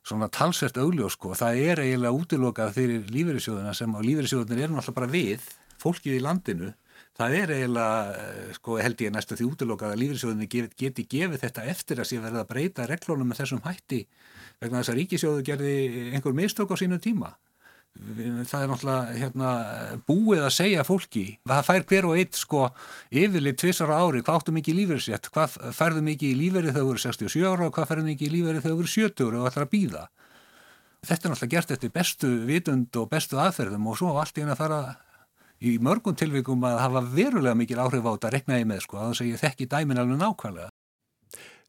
svona 0.07 0.29
talsvert 0.33 0.77
augljós 0.81 1.17
sko. 1.17 1.35
Það 1.37 1.63
er 1.69 1.83
eiginlega 1.85 2.17
útilokað 2.17 2.75
fyrir 2.77 3.09
lífeyrissjóðuna 3.13 3.73
sem 3.77 3.91
á 3.93 3.99
lífeyrissjóðunir 4.01 4.63
eru 4.65 4.77
náttúrulega 4.77 4.99
bara 4.99 5.11
við, 5.11 5.49
fólkið 5.81 6.17
í 6.17 6.23
landinu 6.25 6.71
það 7.17 7.37
er 7.37 7.53
eiginlega, 7.55 8.15
eh, 8.17 8.53
sko, 8.57 8.77
held 8.81 9.03
ég 9.03 9.13
næstu 9.13 9.37
því 9.37 9.47
útlokað 9.51 9.93
að 9.93 10.01
lífriðsjóðinni 10.01 10.47
geti, 10.49 10.75
geti 10.79 11.07
gefið 11.11 11.43
þetta 11.45 11.65
eftir 11.73 12.01
að 12.01 12.09
sé 12.09 12.19
verið 12.23 12.41
að 12.41 12.49
breyta 12.51 12.87
reglónum 12.89 13.27
með 13.29 13.41
þessum 13.41 13.63
hætti 13.65 14.01
vegna 14.61 14.81
þess 14.81 14.93
að 14.93 14.99
ríkisjóðu 15.01 15.45
gerði 15.45 15.75
einhver 16.15 16.37
mistök 16.37 16.71
á 16.71 16.75
sínu 16.79 16.99
tíma. 17.01 17.35
Það 17.91 18.61
er 18.63 18.69
náttúrulega 18.71 19.17
hérna, 19.19 19.49
búið 20.07 20.45
að 20.45 20.53
segja 20.55 20.85
fólki, 20.87 21.25
það 21.47 21.65
fær 21.67 21.83
hver 21.89 22.07
og 22.07 22.15
eitt 22.17 22.39
sko 22.39 22.61
yfirlið 23.11 23.57
tvissar 23.61 23.91
á 23.91 23.99
ári, 23.99 24.23
hvað 24.23 24.39
áttu 24.39 24.55
mikið 24.55 24.77
lífriðsjætt, 24.79 25.29
hvað 25.35 25.57
færðu 25.75 26.01
mikið 26.07 26.31
í 26.31 26.37
lífrið 26.39 26.71
þegar 26.71 26.87
þú 26.87 26.93
eru 26.95 27.03
67 27.03 27.45
ára 27.51 27.67
og 27.67 27.75
hvað 27.75 27.89
færðu 27.91 28.07
mikið 28.07 28.27
í 28.27 28.33
lífrið 28.37 28.63
þegar 28.63 28.77
þú 28.77 28.85
eru 28.85 28.93
70 28.95 29.27
ára 29.27 29.41
og 29.41 29.49
ætlar 29.51 29.67
að 29.67 29.73
býða. 29.75 30.03
Þetta 31.01 31.27
er 31.27 31.33
náttúrulega 31.33 31.53
gert 31.55 31.75
eftir 31.75 31.93
bestu 31.93 32.31
vitund 32.47 32.99
og 33.01 33.09
bestu 33.11 33.39
aðferðum 33.43 33.87
og 33.91 33.97
svo 33.99 34.13
allt 34.21 34.37
í 34.37 34.43
henni 34.45 34.55
að 34.55 34.61
fara 34.63 34.81
í 35.61 35.77
mörgum 35.83 36.17
tilvikum 36.17 36.63
að 36.65 36.79
hafa 36.81 37.03
verulega 37.11 37.57
mikil 37.57 37.81
áhrif 37.83 38.07
á 38.07 38.13
þetta 38.15 38.33
reknaði 38.37 38.69
með 38.71 38.85
sko, 38.85 39.01
að 39.01 39.11
þess 39.11 39.25
að 39.25 39.31
ég 39.33 39.43
þekki 39.43 39.69
dæmin 39.75 40.01
alveg 40.01 40.21
nákvæmlega. 40.21 40.71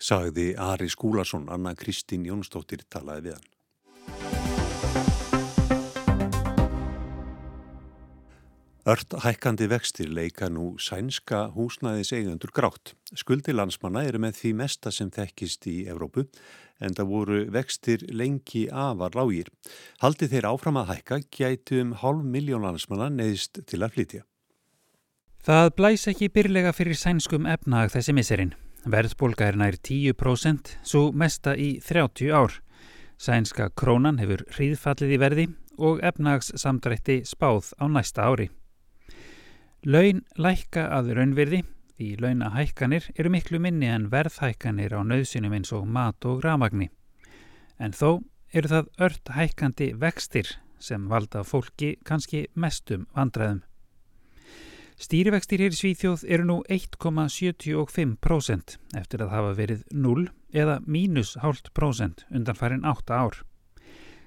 Sagði 0.02 0.48
Ari 0.58 0.88
Skúlason, 0.90 1.50
Anna 1.52 1.76
Kristín 1.78 2.24
Jónsdóttir 2.26 2.86
talaði 2.90 3.30
við 3.30 3.36
hann. 3.38 4.41
Ört 8.82 9.14
hækkandi 9.14 9.68
vextir 9.70 10.08
leika 10.10 10.48
nú 10.50 10.72
sænska 10.74 11.52
húsnæðis 11.54 12.08
eigendur 12.16 12.50
grátt. 12.50 12.96
Skuldi 13.14 13.52
landsmanna 13.54 14.00
eru 14.02 14.18
með 14.18 14.40
því 14.40 14.50
mesta 14.58 14.90
sem 14.90 15.10
þekkist 15.14 15.68
í 15.70 15.74
Evrópu 15.86 16.24
en 16.82 16.96
það 16.98 17.12
voru 17.12 17.36
vextir 17.54 18.00
lengi 18.10 18.64
afar 18.66 19.14
lágir. 19.14 19.52
Haldi 20.02 20.26
þeir 20.32 20.48
áfram 20.50 20.80
að 20.80 20.90
hækka 20.96 21.20
gætu 21.30 21.78
um 21.78 21.92
hálf 22.00 22.24
miljón 22.26 22.66
landsmanna 22.66 23.06
neðist 23.14 23.60
til 23.70 23.78
að 23.86 23.94
flytja. 23.94 24.24
Það 25.46 25.70
blæs 25.78 26.06
ekki 26.10 26.32
byrlega 26.34 26.72
fyrir 26.74 26.98
sænskum 26.98 27.46
efnag 27.46 27.92
þessi 27.94 28.14
miserinn. 28.18 28.56
Verðbólga 28.82 29.46
er 29.46 29.60
nær 29.60 29.78
10%, 29.78 30.72
svo 30.82 31.12
mesta 31.14 31.54
í 31.54 31.76
30 31.78 32.34
ár. 32.34 32.58
Sænska 33.14 33.68
krónan 33.78 34.18
hefur 34.18 34.42
hríðfallið 34.56 35.14
í 35.14 35.20
verði 35.22 35.46
og 35.78 36.02
efnags 36.02 36.50
samdrætti 36.58 37.20
spáð 37.30 37.70
á 37.78 37.86
næsta 37.86 38.26
ári. 38.26 38.48
Laun 39.82 40.20
lækka 40.38 40.84
að 40.94 41.08
raunverði 41.16 41.58
því 41.98 42.14
launahækkanir 42.22 43.08
eru 43.18 43.30
miklu 43.34 43.58
minni 43.58 43.88
en 43.90 44.04
verðhækkanir 44.12 44.94
á 44.94 45.02
nöðsynum 45.02 45.50
eins 45.56 45.72
og 45.74 45.88
mat 45.90 46.22
og 46.22 46.38
ramagni. 46.44 46.86
En 47.82 47.90
þó 47.90 48.22
eru 48.54 48.68
það 48.70 48.86
ört 49.02 49.26
hækkandi 49.34 49.98
vextir 49.98 50.46
sem 50.78 51.10
valda 51.10 51.42
fólki 51.42 51.98
kannski 52.06 52.46
mestum 52.54 53.10
vandræðum. 53.16 53.66
Stýrivextir 55.02 55.58
hér 55.64 55.74
í 55.74 55.78
Svíþjóð 55.80 56.22
eru 56.30 56.44
nú 56.46 56.62
1,75% 56.70 58.78
eftir 59.02 59.18
að 59.24 59.32
hafa 59.34 59.52
verið 59.58 59.82
0 59.90 60.30
eða 60.54 60.78
mínus 60.86 61.34
hálft 61.42 61.74
prósent 61.74 62.22
undan 62.30 62.54
farin 62.54 62.86
8 62.86 63.18
ár. 63.18 63.42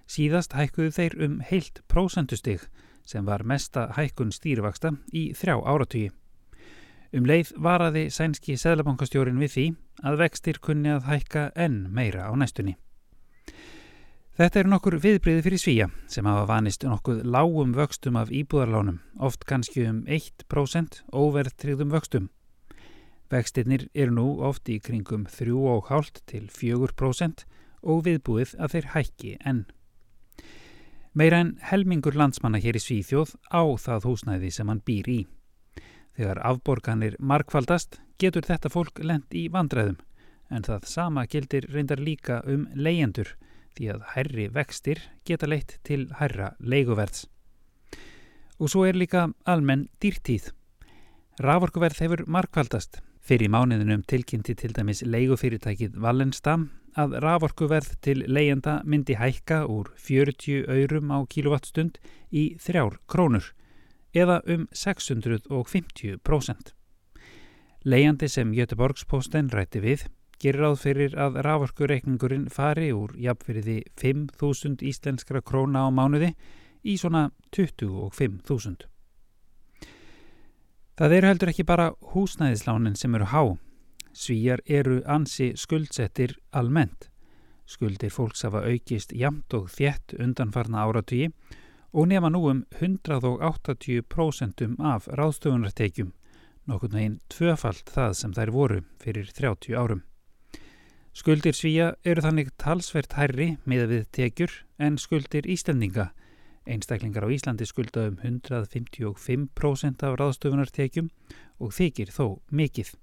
Síðast 0.04 0.52
hækkuðu 0.52 0.92
þeir 1.00 1.16
um 1.24 1.40
heilt 1.48 1.80
prósentustig 1.88 2.68
sem 3.06 3.26
var 3.26 3.46
mesta 3.46 3.88
hækkun 3.96 4.34
stýrivaksta 4.34 4.96
í 5.14 5.30
þrjá 5.38 5.60
áratugji. 5.62 6.12
Um 7.16 7.28
leið 7.30 7.54
varaði 7.62 8.08
sænski 8.12 8.58
seðlabankastjórin 8.60 9.40
við 9.40 9.52
því 9.54 9.68
að 10.04 10.18
vextir 10.24 10.60
kunni 10.60 10.92
að 10.92 11.06
hækka 11.08 11.52
enn 11.56 11.86
meira 11.94 12.28
á 12.28 12.34
næstunni. 12.36 12.76
Þetta 14.36 14.60
er 14.60 14.68
nokkur 14.68 14.98
viðbriði 15.00 15.44
fyrir 15.46 15.62
svíja 15.62 15.86
sem 16.12 16.28
hafa 16.28 16.44
vanist 16.50 16.84
nokkuð 16.84 17.22
lágum 17.24 17.72
vöxtum 17.78 18.18
af 18.20 18.34
íbúðarlánum, 18.36 18.98
oft 19.16 19.46
kannski 19.48 19.86
um 19.88 20.02
1% 20.12 20.98
óverðtryggðum 21.16 21.94
vöxtum. 21.96 22.26
Vextinnir 23.32 23.88
eru 23.96 24.18
nú 24.18 24.26
oft 24.44 24.68
í 24.68 24.82
kringum 24.84 25.24
3,5 25.32 26.20
til 26.28 26.50
4% 26.52 27.46
og 27.86 28.04
viðbúið 28.10 28.58
að 28.60 28.76
þeir 28.76 28.92
hækki 28.98 29.32
enn. 29.40 29.64
Meira 31.16 31.38
en 31.40 31.54
helmingur 31.64 32.18
landsmanna 32.20 32.60
hér 32.60 32.76
í 32.76 32.82
Svíþjóð 32.84 33.30
á 33.48 33.64
það 33.80 34.08
húsnæði 34.10 34.50
sem 34.52 34.68
hann 34.68 34.82
býr 34.84 35.08
í. 35.08 35.22
Þegar 36.20 36.42
afborganir 36.50 37.16
markfaldast 37.20 38.02
getur 38.20 38.44
þetta 38.44 38.72
fólk 38.74 39.00
lend 39.00 39.32
í 39.32 39.46
vandræðum 39.48 39.96
en 40.52 40.68
það 40.68 40.90
sama 40.92 41.24
gildir 41.32 41.70
reyndar 41.72 42.04
líka 42.04 42.42
um 42.44 42.68
leyendur 42.76 43.32
því 43.80 43.90
að 43.94 44.04
herri 44.12 44.50
vextir 44.52 45.00
geta 45.24 45.48
leitt 45.48 45.78
til 45.88 46.10
herra 46.20 46.52
leiguverðs. 46.60 47.30
Og 48.60 48.72
svo 48.72 48.84
er 48.84 49.00
líka 49.00 49.30
almenn 49.48 49.88
dýrtíð. 50.04 50.52
Raforkuverð 51.40 52.04
hefur 52.04 52.26
markvaldast. 52.28 53.00
Fyrir 53.24 53.50
mánuðinum 53.56 54.04
tilkynnti 54.04 54.54
til 54.60 54.76
dæmis 54.76 55.00
leigufyrirtækið 55.08 55.96
Vallenstam 55.96 56.74
að 56.96 57.18
raforkuverð 57.24 57.96
til 58.06 58.24
leyenda 58.28 58.80
myndi 58.88 59.18
hækka 59.20 59.66
úr 59.68 59.92
40 60.00 60.70
aurum 60.72 61.12
á 61.12 61.20
kilowattstund 61.28 62.00
í 62.32 62.56
þrjár 62.62 63.00
krónur 63.12 63.52
eða 64.16 64.40
um 64.48 64.68
650%. 64.72 66.72
Leyandi 67.86 68.28
sem 68.32 68.54
Göteborgsposten 68.56 69.52
rætti 69.54 69.82
við 69.84 70.08
gerir 70.42 70.66
ráð 70.66 70.80
fyrir 70.84 71.16
að 71.20 71.40
raforkureikningurinn 71.46 72.50
fari 72.52 72.90
úr 72.96 73.14
jafnfyrirði 73.20 73.84
5.000 74.00 74.84
íslenskra 74.90 75.44
króna 75.46 75.86
á 75.86 75.90
mánuði 75.92 76.34
í 76.86 76.98
svona 77.00 77.30
25.000. 77.56 78.88
Það 80.96 81.14
eru 81.18 81.28
heldur 81.28 81.52
ekki 81.52 81.68
bara 81.68 81.92
húsnæðislánin 82.14 82.96
sem 82.96 83.16
eru 83.16 83.28
há. 83.28 83.44
Svíjar 84.16 84.62
eru 84.66 85.02
ansi 85.12 85.52
skuldsettir 85.60 86.38
almennt. 86.56 87.10
Skuldir 87.68 88.14
fólks 88.14 88.46
hafa 88.48 88.62
aukist 88.64 89.12
jamt 89.12 89.54
og 89.58 89.68
þjett 89.74 90.14
undanfarna 90.16 90.86
áratugi 90.86 91.28
og 91.92 92.08
nefna 92.08 92.30
nú 92.32 92.46
um 92.52 92.64
180% 92.80 94.80
af 94.80 95.10
ráðstöfunartekjum, 95.20 96.14
nokkur 96.68 96.92
neginn 96.96 97.20
tvöfalt 97.28 97.92
það 97.92 98.12
sem 98.20 98.32
þær 98.36 98.52
voru 98.56 98.82
fyrir 99.04 99.28
30 99.36 99.76
árum. 99.76 100.02
Skuldir 101.16 101.56
svíja 101.56 101.94
eru 102.04 102.22
þannig 102.24 102.52
talsvert 102.60 103.16
hærri 103.20 103.56
með 103.68 103.88
við 103.92 104.04
tekjur 104.16 104.52
en 104.80 104.98
skuldir 105.00 105.48
Íslandinga. 105.48 106.12
Einstaklingar 106.66 107.28
á 107.28 107.30
Íslandi 107.32 107.68
skulda 107.68 108.08
um 108.10 108.18
155% 108.24 110.08
af 110.08 110.20
ráðstöfunartekjum 110.20 111.12
og 111.60 111.76
þykir 111.76 112.10
þó 112.16 112.40
mikill. 112.52 112.96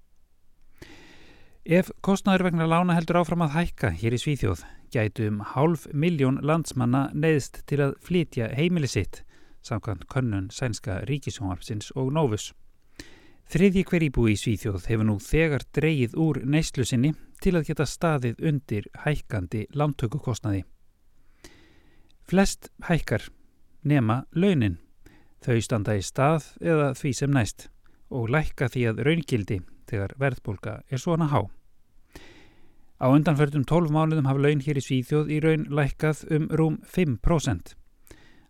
Ef 1.63 1.93
kostnæður 2.03 2.49
vegna 2.49 2.65
lána 2.67 2.97
heldur 2.97 3.21
áfram 3.21 3.45
að 3.45 3.53
hækka 3.55 3.93
hér 3.95 4.17
í 4.17 4.19
Svíþjóð, 4.19 4.65
gætu 4.91 5.29
um 5.31 5.37
hálf 5.47 5.85
miljón 5.95 6.41
landsmanna 6.43 7.05
neðst 7.15 7.61
til 7.71 7.79
að 7.85 7.93
flytja 8.03 8.49
heimili 8.51 8.91
sitt, 8.91 9.21
samkvæmt 9.63 10.09
könnun 10.11 10.51
sænska 10.51 11.05
ríkisjónvarpsins 11.07 11.93
og 11.95 12.11
Novus. 12.19 12.51
Þriðji 13.47 13.87
hver 13.87 14.07
íbúi 14.09 14.35
í 14.35 14.41
Svíþjóð 14.43 14.91
hefur 14.91 15.07
nú 15.07 15.19
þegar 15.23 15.63
dreyið 15.71 16.19
úr 16.19 16.43
neyslu 16.43 16.83
sinni 16.83 17.15
til 17.39 17.55
að 17.55 17.71
geta 17.71 17.87
staðið 17.87 18.43
undir 18.43 18.91
hækkandi 19.07 19.69
lántökukostnaði. 19.71 20.65
Flest 22.27 22.73
hækkar 22.89 23.31
nema 23.87 24.25
launin. 24.35 24.81
Þau 25.47 25.63
standa 25.63 25.95
í 25.95 26.03
stað 26.03 26.57
eða 26.59 26.95
því 26.99 27.15
sem 27.15 27.31
næst 27.31 27.69
og 28.11 28.35
lækka 28.35 28.67
því 28.67 28.89
að 28.91 29.07
raungildi 29.07 29.63
þegar 29.93 30.17
verðbólka 30.21 30.81
er 30.89 31.03
svona 31.03 31.29
há. 31.29 31.45
Á 33.03 33.07
undanförðum 33.11 33.65
12 33.67 33.93
mánuðum 33.93 34.29
hafa 34.31 34.43
laun 34.43 34.61
hér 34.63 34.79
í 34.79 34.85
Svíþjóð 34.87 35.31
í 35.35 35.39
raun 35.43 35.65
lækkað 35.75 36.27
um 36.37 36.45
rúm 36.55 36.77
5%. 36.87 37.75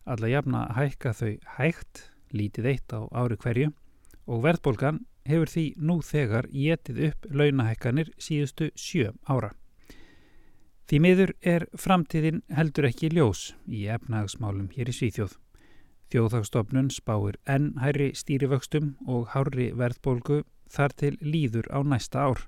Alla 0.05 0.29
jafna 0.29 0.67
hækka 0.77 1.15
þau 1.17 1.39
hægt, 1.57 2.11
lítið 2.33 2.69
eitt 2.75 2.93
á 2.93 3.01
ári 3.17 3.39
hverju 3.41 3.71
og 4.29 4.45
verðbólgan 4.45 5.03
hefur 5.29 5.51
því 5.51 5.65
nú 5.79 6.01
þegar 6.05 6.49
getið 6.53 7.01
upp 7.09 7.27
launahækkanir 7.31 8.13
síðustu 8.21 8.71
sjö 8.77 9.13
ára. 9.25 9.53
Því 10.91 10.99
miður 11.01 11.33
er 11.41 11.65
framtíðin 11.79 12.43
heldur 12.53 12.91
ekki 12.91 13.09
ljós 13.15 13.53
í 13.65 13.87
efnahagsmálum 13.89 14.69
hér 14.75 14.91
í 14.91 14.97
Svíþjóð. 14.99 15.39
Þjóðhagstofnun 16.13 16.91
spáir 16.93 17.39
enn 17.49 17.71
hærri 17.81 18.11
stýrivöxtum 18.19 18.99
og 19.09 19.31
hárri 19.33 19.71
verðbólgu 19.73 20.43
þar 20.73 20.97
til 20.97 21.13
líður 21.21 21.69
á 21.69 21.79
næsta 21.85 22.25
ár. 22.27 22.43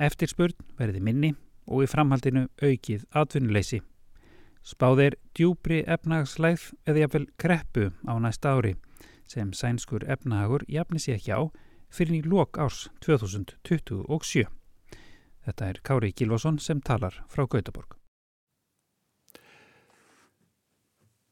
Eftirspurn 0.00 0.56
verði 0.78 1.04
minni 1.04 1.34
og 1.68 1.84
í 1.84 1.90
framhaldinu 1.90 2.46
aukið 2.64 3.06
atvinnuleysi. 3.12 3.80
Spáð 4.64 5.02
er 5.06 5.16
djúbri 5.36 5.80
efnahagslæð 5.88 6.70
eða 6.88 7.04
jafnvel 7.04 7.26
kreppu 7.40 7.90
á 8.04 8.14
næsta 8.20 8.56
ári 8.56 8.74
sem 9.30 9.52
sænskur 9.54 10.04
efnahagur 10.10 10.64
jafni 10.68 10.98
sér 10.98 11.20
ekki 11.20 11.36
á 11.36 11.40
fyrir 11.94 12.20
í 12.20 12.26
lok 12.26 12.58
árs 12.58 12.88
2027. 13.06 14.48
Þetta 15.46 15.70
er 15.70 15.80
Kári 15.86 16.12
Gilvason 16.12 16.58
sem 16.58 16.82
talar 16.82 17.22
frá 17.30 17.46
Gautaborg. 17.46 17.99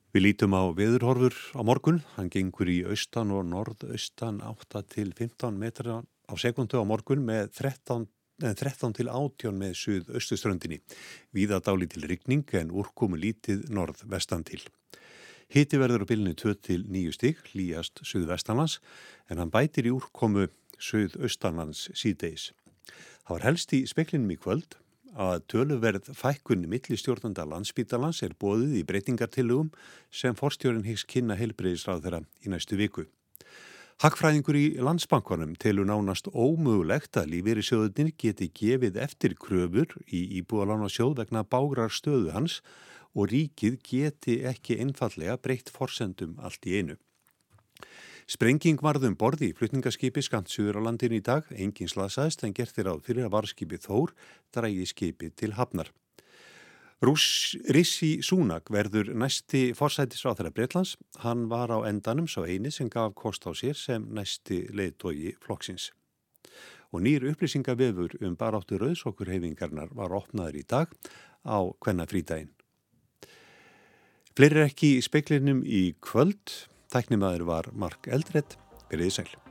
Við 0.08 0.22
lítum 0.24 0.54
á 0.56 0.64
viðurhorfur 0.72 1.34
á 1.52 1.60
morgun. 1.68 1.98
Hann 2.16 2.30
gengur 2.32 2.70
í 2.72 2.78
austan 2.88 3.28
og 3.28 3.42
norðaustan 3.44 4.38
8 4.40 4.80
til 4.88 5.10
15 5.12 5.58
metra 5.60 5.98
á 6.00 6.32
sekundu 6.40 6.80
á 6.80 6.84
morgun 6.88 7.26
með 7.28 7.50
13, 7.58 8.06
13 8.40 8.96
til 8.96 9.10
18 9.12 9.52
með 9.60 9.76
suð-austuströndinni. 9.82 10.80
Víða 11.36 11.60
dáli 11.60 11.90
til 11.92 12.08
rigning 12.08 12.48
en 12.56 12.72
úrkomu 12.72 13.20
lítið 13.20 13.68
norð-vestan 13.68 14.48
til. 14.48 14.62
Hiti 15.52 15.76
verður 15.76 16.08
á 16.08 16.10
bylnu 16.10 16.32
2 16.40 16.56
til 16.64 16.88
9 16.88 17.12
stygg, 17.12 17.44
líjast 17.52 18.00
suðvestanlands, 18.00 18.80
en 19.28 19.44
hann 19.44 19.52
bætir 19.52 19.90
í 19.90 19.92
úrkomu 19.92 20.48
suðaustanlands 20.80 21.90
síðdeis. 21.92 22.54
Það 23.28 23.34
var 23.36 23.44
helst 23.44 23.76
í 23.76 23.84
speklinum 23.84 24.32
í 24.32 24.40
kvöld 24.40 24.80
að 25.16 25.44
töluverð 25.52 26.10
fækkunni 26.16 26.68
millistjórnanda 26.70 27.46
landsbítalans 27.48 28.22
er 28.26 28.34
bóðið 28.38 28.80
í 28.80 28.82
breytingartillugum 28.88 29.70
sem 30.10 30.36
forstjórin 30.36 30.84
higgs 30.86 31.06
kynna 31.08 31.38
heilbreyðisráð 31.38 32.04
þeirra 32.04 32.20
í 32.44 32.52
næstu 32.52 32.76
viku. 32.80 33.06
Hakkfræðingur 33.98 34.54
í 34.54 34.66
landsbankunum 34.78 35.56
telur 35.58 35.88
nánast 35.88 36.28
ómögulegt 36.30 37.18
að 37.18 37.32
lífeyri 37.32 37.64
sjóðunir 37.66 38.12
geti 38.14 38.46
gefið 38.54 39.00
eftir 39.02 39.34
kröfur 39.34 39.96
í 40.06 40.20
íbúalána 40.38 40.86
sjóð 40.86 41.16
vegna 41.18 41.42
bágrar 41.42 41.90
stöðu 41.90 42.30
hans 42.36 42.60
og 43.18 43.32
ríkið 43.32 43.80
geti 43.82 44.36
ekki 44.46 44.78
einfallega 44.84 45.34
breytt 45.42 45.72
forsendum 45.74 46.36
allt 46.38 46.70
í 46.70 46.78
einu. 46.78 46.94
Sprenging 48.28 48.82
varðum 48.84 49.14
borði 49.16 49.46
í 49.48 49.54
flutningaskipi 49.56 50.20
skamtsuður 50.20 50.76
á 50.76 50.80
landinu 50.84 51.16
í 51.16 51.24
dag, 51.24 51.46
engin 51.48 51.88
slasaðist 51.88 52.42
en 52.44 52.52
gerðir 52.52 52.90
áð 52.92 53.06
fyrir 53.06 53.24
að 53.24 53.32
varskipi 53.38 53.78
Þór 53.80 54.12
drægi 54.52 54.84
skipi 54.90 55.30
til 55.32 55.54
Hafnar. 55.56 55.88
Rúss 57.00 57.56
Rissi 57.72 58.18
Súnak 58.20 58.68
verður 58.74 59.14
næsti 59.16 59.72
forsætisráþara 59.78 60.52
Breitlands. 60.52 60.98
Hann 61.24 61.46
var 61.48 61.72
á 61.72 61.88
endanum 61.88 62.28
svo 62.28 62.44
eini 62.44 62.68
sem 62.74 62.92
gaf 62.92 63.16
kost 63.16 63.48
á 63.48 63.54
sér 63.56 63.78
sem 63.78 64.04
næsti 64.12 64.66
leiðtogi 64.76 65.36
flokksins. 65.40 65.94
Og 66.92 67.06
nýr 67.06 67.24
upplýsingavefur 67.32 68.18
um 68.20 68.36
baráttu 68.36 68.76
rauðsokkurhefingarnar 68.82 69.94
var 69.96 70.12
opnaður 70.12 70.60
í 70.60 70.68
dag 70.68 70.92
á 71.48 71.64
hvenna 71.80 72.04
frídægin. 72.04 72.52
Fleiri 74.36 74.66
ekki 74.68 74.98
í 74.98 75.04
speiklinum 75.06 75.62
í 75.64 75.94
kvöld. 76.04 76.68
Tæknimaður 76.88 77.44
var 77.44 77.66
Mark 77.76 78.08
Eldredd. 78.08 78.56
Verðið 78.88 79.14
sæl. 79.18 79.47